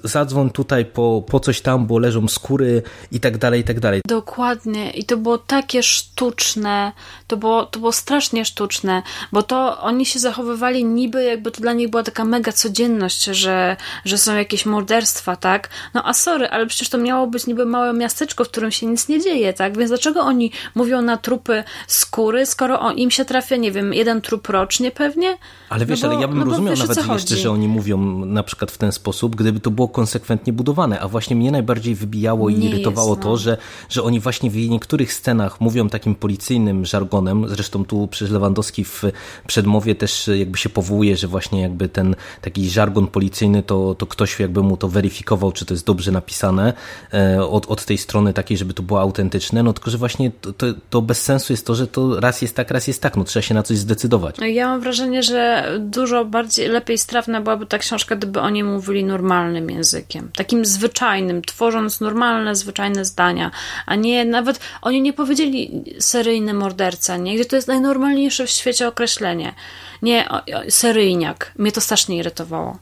[0.05, 3.81] y, zadzwoń tutaj po, po coś tam, bo leżą skóry i tak dalej, i tak
[3.81, 4.01] dalej.
[4.07, 6.93] Dokładnie i to było takie sztuczne,
[7.27, 9.03] to było, to było strasznie sztuczne,
[9.33, 13.77] bo to oni się zachowywali niby jakby to dla nich była taka mega codzienność, że,
[14.05, 15.69] że są jakieś morderstwa, tak?
[15.95, 19.09] No a sorry, ale przecież to miało być niby małe miasteczko, w którym się nic
[19.09, 19.79] nie dzieje, tak?
[19.79, 24.49] Więc dlaczego oni mówią na trupy skóry, skoro im się trafia, nie wiem, jeden trup
[24.49, 25.39] rocznie pewnie?
[25.69, 28.25] Ale wiesz, no bo, ale ja bym no rozumiał wiesz, nawet jeszcze, że oni mówią
[28.27, 32.49] na przykład w ten sposób, gdyby to było konsekwentnie budowane, a właśnie mnie najbardziej wybijało
[32.49, 33.31] i nie irytowało jest, no.
[33.31, 33.57] to, że,
[33.89, 39.03] że oni właśnie w niektórych scenach mówią takim policyjnym żargonem, zresztą tu przecież Lewandowski w
[39.47, 44.41] przedmowie też jakby się powołuje, że właśnie jakby ten taki żargon policyjny to, to ktoś
[44.41, 46.73] jakby mu to weryfikował, czy to jest dobrze napisane
[47.15, 50.53] e, od, od tej strony takiej, żeby to było autentyczne, no tylko, że właśnie to,
[50.53, 53.25] to, to bez sensu jest to, że to raz jest tak, raz jest tak, no
[53.25, 54.37] trzeba się na coś zdecydować.
[54.39, 59.71] Ja mam wrażenie, że dużo bardziej, lepiej strawna byłaby ta książka, gdyby oni mówili normalnym
[59.71, 63.51] językiem, takim zwyczajnym, tworząc normalne, zwyczajne zdania,
[63.87, 67.35] a nie nawet, oni nie powiedzieli seryjny morderca, nie?
[67.35, 69.55] Gdzie to jest najnormalniejsze w świecie określenie.
[70.03, 71.53] Nie, o, o, seryjniak.
[71.59, 72.79] Mnie to strasznie irytowało.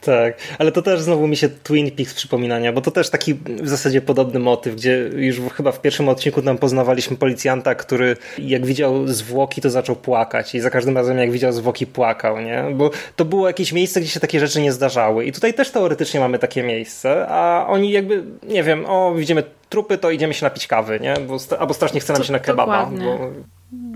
[0.00, 3.68] Tak, ale to też znowu mi się Twin Peaks przypominania, bo to też taki w
[3.68, 9.08] zasadzie podobny motyw, gdzie już chyba w pierwszym odcinku tam poznawaliśmy policjanta, który jak widział
[9.08, 12.64] zwłoki, to zaczął płakać i za każdym razem jak widział zwłoki płakał, nie?
[12.74, 16.20] Bo to było jakieś miejsce, gdzie się takie rzeczy nie zdarzały i tutaj też teoretycznie
[16.20, 20.66] mamy takie miejsce, a oni jakby, nie wiem, o widzimy trupy, to idziemy się napić
[20.66, 21.14] kawy, nie?
[21.28, 22.86] Bo, albo strasznie chce nam się na kebaba.
[22.86, 23.30] Bo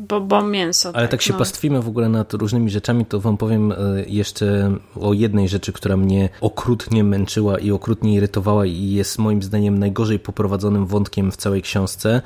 [0.09, 0.88] bo, bo mięso.
[0.88, 1.38] Ale tak, tak się no.
[1.38, 5.97] pastwimy w ogóle nad różnymi rzeczami, to wam powiem e, jeszcze o jednej rzeczy, która
[5.97, 11.62] mnie okrutnie męczyła i okrutnie irytowała i jest moim zdaniem najgorzej poprowadzonym wątkiem w całej
[11.62, 12.23] książce.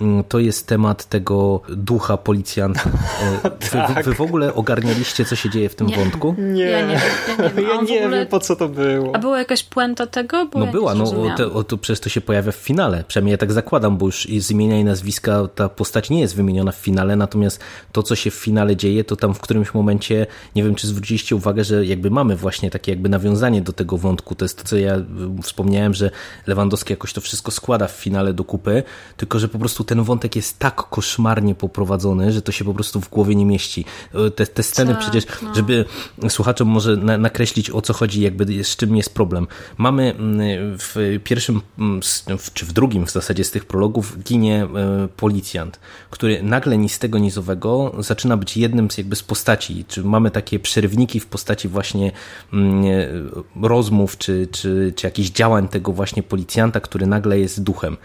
[0.00, 2.90] Mm, to jest temat tego ducha policjanta.
[3.44, 4.04] E, wy, tak.
[4.04, 5.96] wy w ogóle ogarnialiście, co się dzieje w tym nie.
[5.96, 6.34] wątku?
[6.38, 8.18] Nie, ja nie, ja nie wiem, ja nie ogóle...
[8.18, 9.16] wiem po co to było.
[9.16, 10.46] A była jakaś puenta tego?
[10.46, 13.04] Było no była, no o, te, o, to przez to się pojawia w finale.
[13.08, 16.72] Przynajmniej ja tak zakładam, bo już z imienia i nazwiska ta postać nie jest wymieniona
[16.72, 17.60] w finale, natomiast
[17.92, 20.26] to, co się w finale dzieje, to tam w którymś momencie,
[20.56, 24.34] nie wiem, czy zwróciliście uwagę, że jakby mamy właśnie takie jakby nawiązanie do tego wątku.
[24.34, 24.96] To jest to, co ja
[25.42, 26.10] wspomniałem, że
[26.46, 28.82] Lewandowski jakoś to wszystko składa w finale do kupy,
[29.16, 33.00] tylko że po prostu ten wątek jest tak koszmarnie poprowadzony, że to się po prostu
[33.00, 33.84] w głowie nie mieści.
[34.14, 35.54] E, te, te sceny tak, przecież, no.
[35.54, 35.84] żeby
[36.28, 39.46] słuchaczom może na, nakreślić o co chodzi, jakby z czym jest problem.
[39.78, 40.38] Mamy mm,
[40.78, 42.00] w pierwszym, mm,
[42.54, 46.98] czy w drugim w zasadzie z tych prologów ginie e, policjant, który nagle ni z
[46.98, 51.68] tego nizowego zaczyna być jednym z jakby z postaci, czy mamy takie przerywniki w postaci
[51.68, 52.12] właśnie
[52.52, 57.96] mm, e, rozmów, czy, czy, czy jakichś działań tego właśnie policjanta, który nagle jest duchem.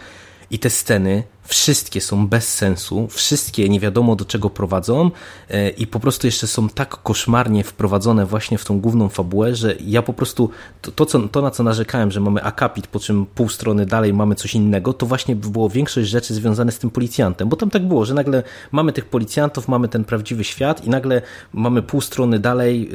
[0.51, 5.11] I te sceny wszystkie są bez sensu, wszystkie nie wiadomo do czego prowadzą
[5.49, 9.75] e, i po prostu jeszcze są tak koszmarnie wprowadzone właśnie w tą główną fabułę, że
[9.79, 10.49] ja po prostu
[10.81, 14.13] to, to, co, to na co narzekałem, że mamy akapit, po czym pół strony dalej
[14.13, 17.87] mamy coś innego, to właśnie było większość rzeczy związane z tym policjantem, bo tam tak
[17.87, 21.21] było, że nagle mamy tych policjantów, mamy ten prawdziwy świat i nagle
[21.53, 22.89] mamy pół strony dalej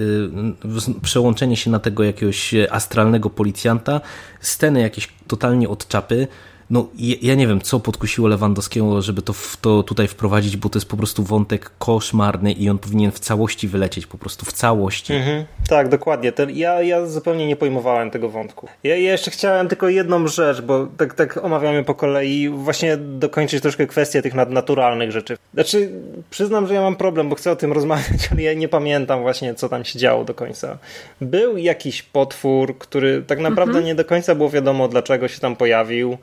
[0.99, 4.01] y, przełączenie się na tego jakiegoś astralnego policjanta,
[4.41, 6.29] sceny jakieś totalnie od czapy,
[6.71, 6.89] no
[7.23, 10.97] ja nie wiem, co podkusiło Lewandowskiego, żeby to, to tutaj wprowadzić, bo to jest po
[10.97, 15.15] prostu wątek koszmarny i on powinien w całości wylecieć, po prostu w całości.
[15.15, 16.33] Mhm, tak, dokładnie.
[16.33, 18.69] Ten, ja, ja zupełnie nie pojmowałem tego wątku.
[18.85, 23.63] Ja, ja, jeszcze chciałem tylko jedną rzecz, bo tak, tak omawiamy po kolei, właśnie dokończyć
[23.63, 25.37] troszkę kwestię tych nadnaturalnych rzeczy.
[25.55, 25.91] Znaczy,
[26.31, 29.55] przyznam, że ja mam problem, bo chcę o tym rozmawiać, ale ja nie pamiętam właśnie,
[29.55, 30.79] co tam się działo do końca.
[31.21, 33.85] Był jakiś potwór, który tak naprawdę mhm.
[33.85, 36.19] nie do końca było wiadomo, dlaczego się tam pojawił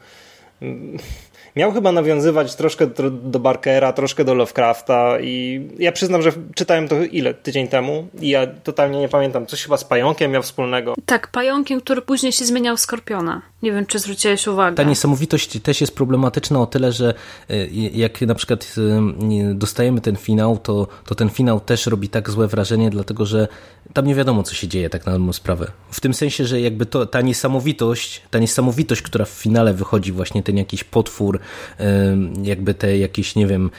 [1.56, 2.88] miał chyba nawiązywać troszkę
[3.24, 7.34] do Barkera, troszkę do Lovecrafta i ja przyznam, że czytałem to ile?
[7.34, 9.46] Tydzień temu i ja totalnie nie pamiętam.
[9.46, 10.96] Coś chyba z pająkiem miał wspólnego.
[11.06, 13.41] Tak, pająkiem, który później się zmieniał w skorpiona.
[13.63, 14.76] Nie wiem, czy zwróciłeś uwagę.
[14.76, 17.13] Ta niesamowitość też jest problematyczna o tyle, że
[17.52, 22.30] y, jak na przykład y, dostajemy ten finał, to, to ten finał też robi tak
[22.30, 23.48] złe wrażenie, dlatego że
[23.93, 25.71] tam nie wiadomo, co się dzieje tak na dobrą sprawę.
[25.91, 30.43] W tym sensie, że jakby to, ta niesamowitość, ta niesamowitość, która w finale wychodzi, właśnie
[30.43, 31.39] ten jakiś potwór,
[32.43, 33.69] jakby te jakieś, nie wiem,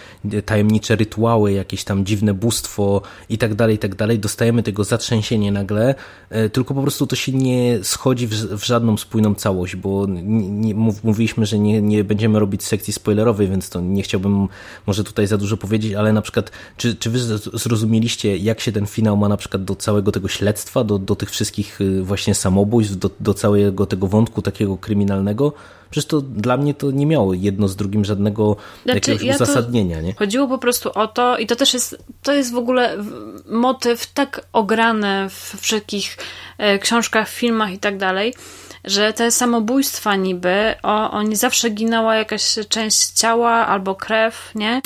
[0.45, 5.53] tajemnicze rytuały, jakieś tam dziwne bóstwo i tak dalej, i tak dalej, dostajemy tego zatrzęsienie
[5.53, 5.95] nagle,
[6.31, 10.75] e, tylko po prostu to się nie schodzi w, w żadną spójną całość, bo nie,
[10.75, 14.49] mówiliśmy, że nie, nie będziemy robić sekcji spoilerowej, więc to nie chciałbym
[14.87, 18.87] może tutaj za dużo powiedzieć, ale na przykład, czy, czy wy zrozumieliście, jak się ten
[18.87, 22.97] finał ma na przykład do całego tego śledztwa, do, do tych wszystkich y, właśnie samobójstw,
[22.97, 25.53] do, do całego tego wątku takiego kryminalnego?
[25.91, 30.01] Przecież to dla mnie to nie miało jedno z drugim żadnego znaczy, jakiegoś ja uzasadnienia.
[30.01, 30.15] Nie?
[30.15, 32.97] Chodziło po prostu o to, i to też jest, to jest w ogóle
[33.47, 36.17] motyw tak ograny w wszelkich
[36.59, 38.35] e, książkach, filmach i tak dalej,
[38.85, 44.83] że te samobójstwa niby, o, oni zawsze ginęła jakaś część ciała albo krew, nie?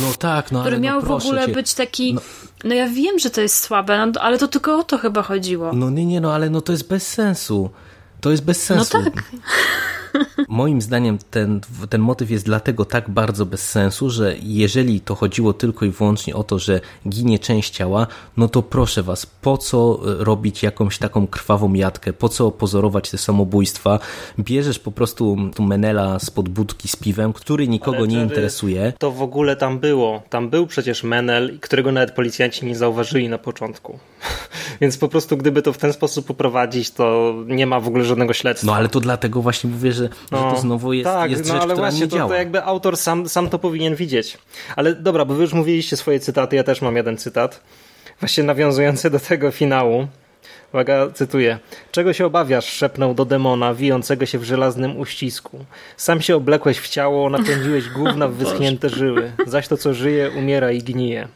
[0.00, 1.52] No tak, no Który ale miał no w ogóle cię.
[1.52, 2.14] być taki.
[2.14, 2.20] No.
[2.64, 2.74] No.
[2.74, 5.72] ja wiem, że to jest słabe, no, ale to tylko o to chyba chodziło.
[5.72, 7.70] No nie, nie, no ale no to jest bez sensu.
[8.20, 8.98] To jest bez sensu.
[8.98, 9.24] No tak.
[10.48, 15.52] Moim zdaniem ten, ten motyw jest dlatego tak bardzo bez sensu, że jeżeli to chodziło
[15.52, 20.00] tylko i wyłącznie o to, że ginie część ciała, no to proszę was, po co
[20.02, 23.98] robić jakąś taką krwawą jatkę, po co pozorować te samobójstwa?
[24.38, 28.92] Bierzesz po prostu tu Menela spod budki z piwem, który nikogo Ale nie interesuje.
[28.98, 30.22] To w ogóle tam było.
[30.30, 33.98] Tam był przecież Menel, którego nawet policjanci nie zauważyli na początku.
[34.80, 38.32] Więc po prostu gdyby to w ten sposób poprowadzić, to nie ma w ogóle żadnego
[38.32, 38.66] śledztwa.
[38.66, 41.52] No ale to dlatego właśnie mówię, że, no, że to znowu jest, tak, jest no,
[41.54, 42.22] rzecz, ale która właśnie, nie działa.
[42.22, 44.38] To, to jakby autor sam, sam to powinien widzieć.
[44.76, 47.60] Ale dobra, bo wy już mówiliście swoje cytaty, ja też mam jeden cytat.
[48.20, 50.06] Właśnie nawiązujący do tego finału.
[50.72, 51.58] Uwaga, cytuję.
[51.90, 52.66] Czego się obawiasz?
[52.66, 55.64] szepnął do demona, wijącego się w żelaznym uścisku.
[55.96, 59.32] Sam się oblekłeś w ciało, napędziłeś gówna w wyschnięte żyły.
[59.46, 61.28] Zaś to, co żyje, umiera i gnije.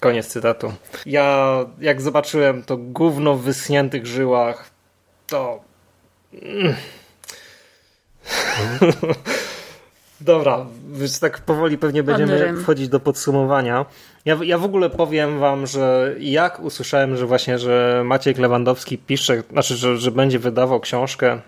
[0.00, 0.72] Koniec cytatu.
[1.06, 4.70] Ja, jak zobaczyłem to gówno w wyschniętych żyłach,
[5.26, 5.60] to...
[10.20, 13.86] Dobra, więc tak powoli pewnie będziemy wchodzić do podsumowania.
[14.24, 19.42] Ja, ja w ogóle powiem wam, że jak usłyszałem, że właśnie, że Maciek Lewandowski pisze,
[19.52, 21.40] znaczy, że, że będzie wydawał książkę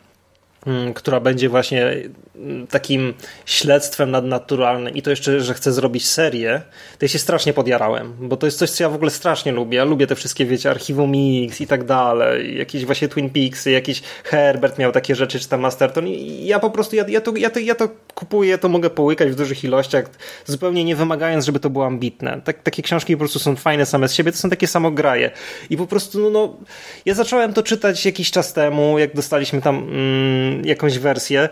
[0.94, 1.92] która będzie właśnie
[2.36, 3.14] mm, takim
[3.46, 4.94] śledztwem nadnaturalnym.
[4.94, 6.62] I to jeszcze, że chcę zrobić serię,
[6.98, 9.76] to ja się strasznie podjarałem, bo to jest coś, co ja w ogóle strasznie lubię.
[9.76, 14.02] Ja lubię te wszystkie, wiecie, archiwum Mix i tak dalej, jakieś właśnie Twin Peaksy, jakiś
[14.24, 17.50] Herbert miał takie rzeczy, czy tam Masterton i ja po prostu, ja, ja, to, ja,
[17.50, 20.10] to, ja to kupuję, to mogę połykać w dużych ilościach,
[20.46, 22.40] zupełnie nie wymagając, żeby to było ambitne.
[22.44, 25.30] Tak, takie książki po prostu są fajne same z siebie, to są takie samograje.
[25.70, 26.56] I po prostu, no, no
[27.04, 31.48] ja zacząłem to czytać jakiś czas temu, jak dostaliśmy tam mm, jakąś wersję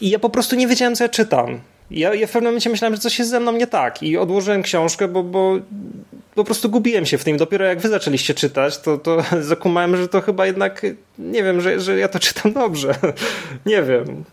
[0.00, 1.60] i ja po prostu nie wiedziałem, co ja czytam.
[1.90, 4.62] Ja, ja w pewnym momencie myślałem, że coś jest ze mną nie tak i odłożyłem
[4.62, 5.58] książkę, bo, bo
[6.34, 7.36] po prostu gubiłem się w tym.
[7.36, 10.82] Dopiero jak wy zaczęliście czytać, to, to zakumałem, że to chyba jednak,
[11.18, 12.94] nie wiem, że, że ja to czytam dobrze.
[13.66, 14.24] nie wiem.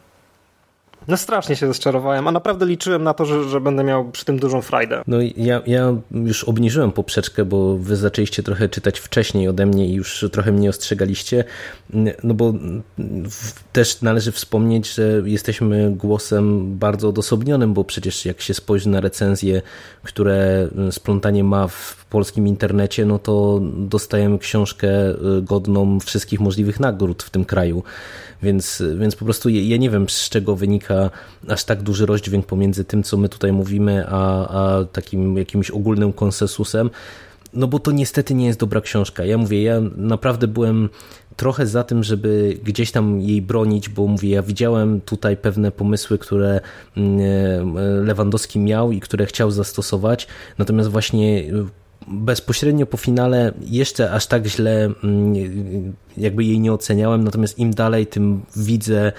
[1.07, 4.39] No strasznie się rozczarowałem, a naprawdę liczyłem na to, że, że będę miał przy tym
[4.39, 5.01] dużą frajdę.
[5.07, 9.93] No ja, ja już obniżyłem poprzeczkę, bo wy zaczęliście trochę czytać wcześniej ode mnie i
[9.93, 11.43] już trochę mnie ostrzegaliście,
[12.23, 12.53] no bo
[13.71, 19.61] też należy wspomnieć, że jesteśmy głosem bardzo odosobnionym, bo przecież jak się spojrzy na recenzje,
[20.03, 24.89] które Splątanie ma w polskim internecie, no to dostajemy książkę
[25.41, 27.83] godną wszystkich możliwych nagród w tym kraju.
[28.43, 31.09] Więc, więc po prostu ja nie wiem, z czego wynika
[31.47, 36.13] aż tak duży rozdźwięk pomiędzy tym, co my tutaj mówimy, a, a takim jakimś ogólnym
[36.13, 36.89] konsensusem.
[37.53, 39.25] No bo to niestety nie jest dobra książka.
[39.25, 40.89] Ja mówię, ja naprawdę byłem
[41.35, 46.17] trochę za tym, żeby gdzieś tam jej bronić, bo mówię, ja widziałem tutaj pewne pomysły,
[46.17, 46.61] które
[46.97, 51.43] mm, Lewandowski miał i które chciał zastosować, natomiast właśnie
[52.07, 58.07] bezpośrednio po finale jeszcze aż tak źle mm, jakby jej nie oceniałem, natomiast im dalej,
[58.07, 59.11] tym widzę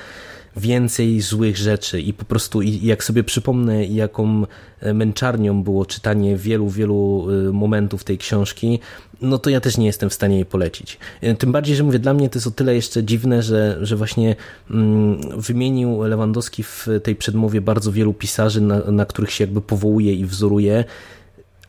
[0.56, 4.42] więcej złych rzeczy i po prostu jak sobie przypomnę, jaką
[4.80, 8.80] e, męczarnią było czytanie wielu, wielu e, momentów tej książki,
[9.20, 10.98] no to ja też nie jestem w stanie jej polecić.
[11.20, 13.96] E, tym bardziej, że mówię, dla mnie to jest o tyle jeszcze dziwne, że, że
[13.96, 14.36] właśnie
[14.70, 20.14] mm, wymienił Lewandowski w tej przedmowie bardzo wielu pisarzy, na, na których się jakby powołuje
[20.14, 20.84] i wzoruje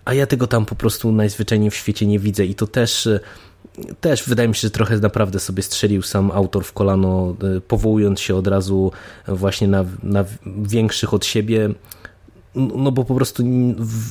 [0.05, 3.09] a ja tego tam po prostu najzwyczajniej w świecie nie widzę i to też
[4.01, 8.19] też wydaje mi się, że trochę naprawdę sobie strzelił sam autor w kolano, e, powołując
[8.19, 8.91] się od razu
[9.27, 11.69] właśnie na, na większych od siebie.
[12.55, 13.43] No bo po prostu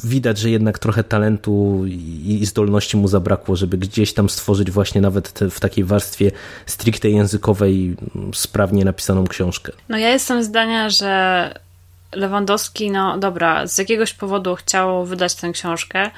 [0.04, 5.28] widać, że jednak trochę talentu i zdolności mu zabrakło, żeby gdzieś tam stworzyć właśnie nawet
[5.50, 6.30] w takiej warstwie
[6.66, 7.96] stricte językowej
[8.34, 9.72] sprawnie napisaną książkę.
[9.88, 11.54] No ja jestem zdania, że
[12.14, 16.10] Lewandowski, no dobra, z jakiegoś powodu chciał wydać tę książkę,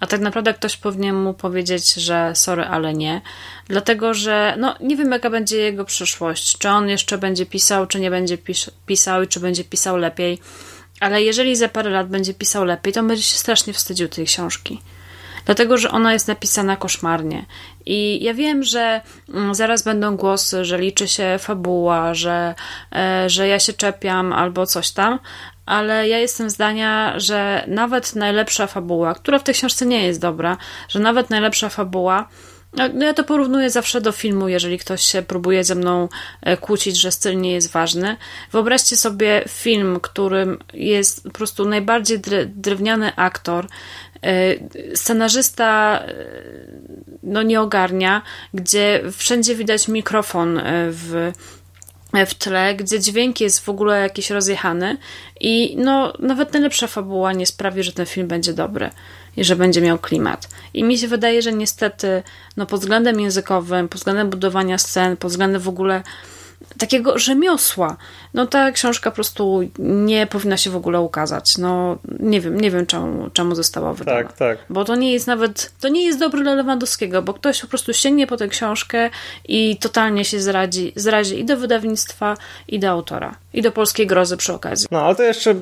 [0.00, 3.20] a tak naprawdę ktoś powinien mu powiedzieć, że sorry, ale nie.
[3.68, 6.58] Dlatego, że no, nie wiem, jaka będzie jego przyszłość.
[6.58, 10.38] Czy on jeszcze będzie pisał, czy nie będzie pis pisał i czy będzie pisał lepiej.
[11.00, 14.80] Ale jeżeli za parę lat będzie pisał lepiej, to będzie się strasznie wstydził tej książki
[15.44, 17.46] dlatego że ona jest napisana koszmarnie.
[17.86, 22.54] I ja wiem, że mm, zaraz będą głosy, że liczy się fabuła, że,
[22.92, 25.18] e, że ja się czepiam albo coś tam,
[25.66, 30.56] ale ja jestem zdania, że nawet najlepsza fabuła, która w tej książce nie jest dobra,
[30.88, 32.28] że nawet najlepsza fabuła
[32.76, 36.08] no, no ja to porównuję zawsze do filmu, jeżeli ktoś się próbuje ze mną
[36.42, 38.16] e, kłócić, że styl nie jest ważny.
[38.52, 43.66] Wyobraźcie sobie film, którym jest po prostu najbardziej drewniany aktor,
[44.94, 46.14] scenarzysta e,
[47.22, 48.22] no nie ogarnia,
[48.54, 51.32] gdzie wszędzie widać mikrofon e, w,
[52.26, 54.96] w tle, gdzie dźwięk jest w ogóle jakiś rozjechany
[55.40, 58.90] i no nawet najlepsza fabuła nie sprawi, że ten film będzie dobry
[59.36, 60.48] i że będzie miał klimat.
[60.74, 62.22] I mi się wydaje, że niestety
[62.56, 66.02] no pod względem językowym, pod względem budowania scen, pod względem w ogóle
[66.78, 67.96] takiego rzemiosła.
[68.34, 71.58] No ta książka po prostu nie powinna się w ogóle ukazać.
[71.58, 74.22] No nie wiem, nie wiem czemu, czemu została wydana.
[74.22, 74.58] Tak, tak.
[74.70, 77.92] Bo to nie jest nawet, to nie jest dobre dla Lewandowskiego, bo ktoś po prostu
[77.92, 79.10] sięgnie po tę książkę
[79.48, 82.36] i totalnie się zradzi, zrazi i do wydawnictwa,
[82.68, 83.36] i do autora.
[83.52, 84.86] I do polskiej grozy przy okazji.
[84.90, 85.54] No, ale to jeszcze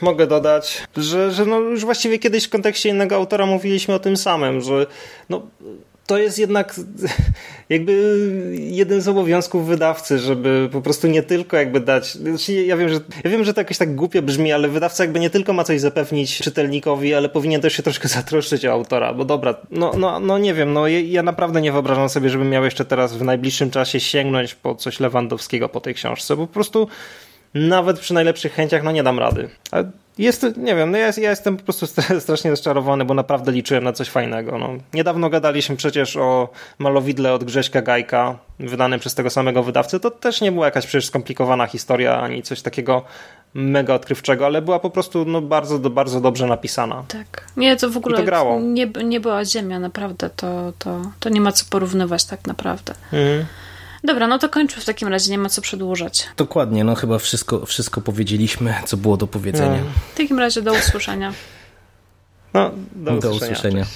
[0.00, 4.16] mogę dodać, że, że no już właściwie kiedyś w kontekście innego autora mówiliśmy o tym
[4.16, 4.86] samym, że
[5.28, 5.42] no,
[6.06, 6.74] to jest jednak
[7.68, 8.18] jakby
[8.54, 13.00] jeden z obowiązków wydawcy, żeby po prostu nie tylko jakby dać, znaczy ja wiem, że,
[13.24, 15.80] ja wiem, że to jakoś tak głupio brzmi, ale wydawca jakby nie tylko ma coś
[15.80, 20.38] zapewnić czytelnikowi, ale powinien też się troszkę zatroszczyć o autora, bo dobra, no, no, no
[20.38, 23.70] nie wiem, no ja, ja naprawdę nie wyobrażam sobie, żebym miał jeszcze teraz w najbliższym
[23.70, 26.88] czasie sięgnąć po coś Lewandowskiego po tej książce, bo po prostu
[27.54, 29.48] nawet przy najlepszych chęciach no nie dam rady.
[29.70, 31.86] Ale jest, nie wiem, no ja, ja, jestem po prostu
[32.20, 34.58] strasznie rozczarowany, bo naprawdę liczyłem na coś fajnego.
[34.58, 34.68] No.
[34.94, 36.48] Niedawno gadaliśmy przecież o
[36.78, 40.00] malowidle od Grześka Gajka, wydanym przez tego samego wydawcę.
[40.00, 43.02] To też nie była jakaś przecież skomplikowana historia, ani coś takiego
[43.54, 47.04] mega odkrywczego, ale była po prostu no, bardzo, bardzo dobrze napisana.
[47.08, 47.44] Tak.
[47.56, 50.30] Nie, to w ogóle to Nie, nie była ziemia, naprawdę.
[50.36, 52.94] To, to, to nie ma co porównywać tak naprawdę.
[53.12, 53.46] Mhm.
[54.04, 56.28] Dobra, no to kończmy w takim razie, nie ma co przedłużać.
[56.36, 59.82] Dokładnie, no chyba wszystko, wszystko powiedzieliśmy, co było do powiedzenia.
[59.84, 59.90] No.
[60.14, 61.32] W takim razie do usłyszenia.
[62.54, 63.84] No, do, do usłyszenia.
[63.84, 63.86] usłyszenia.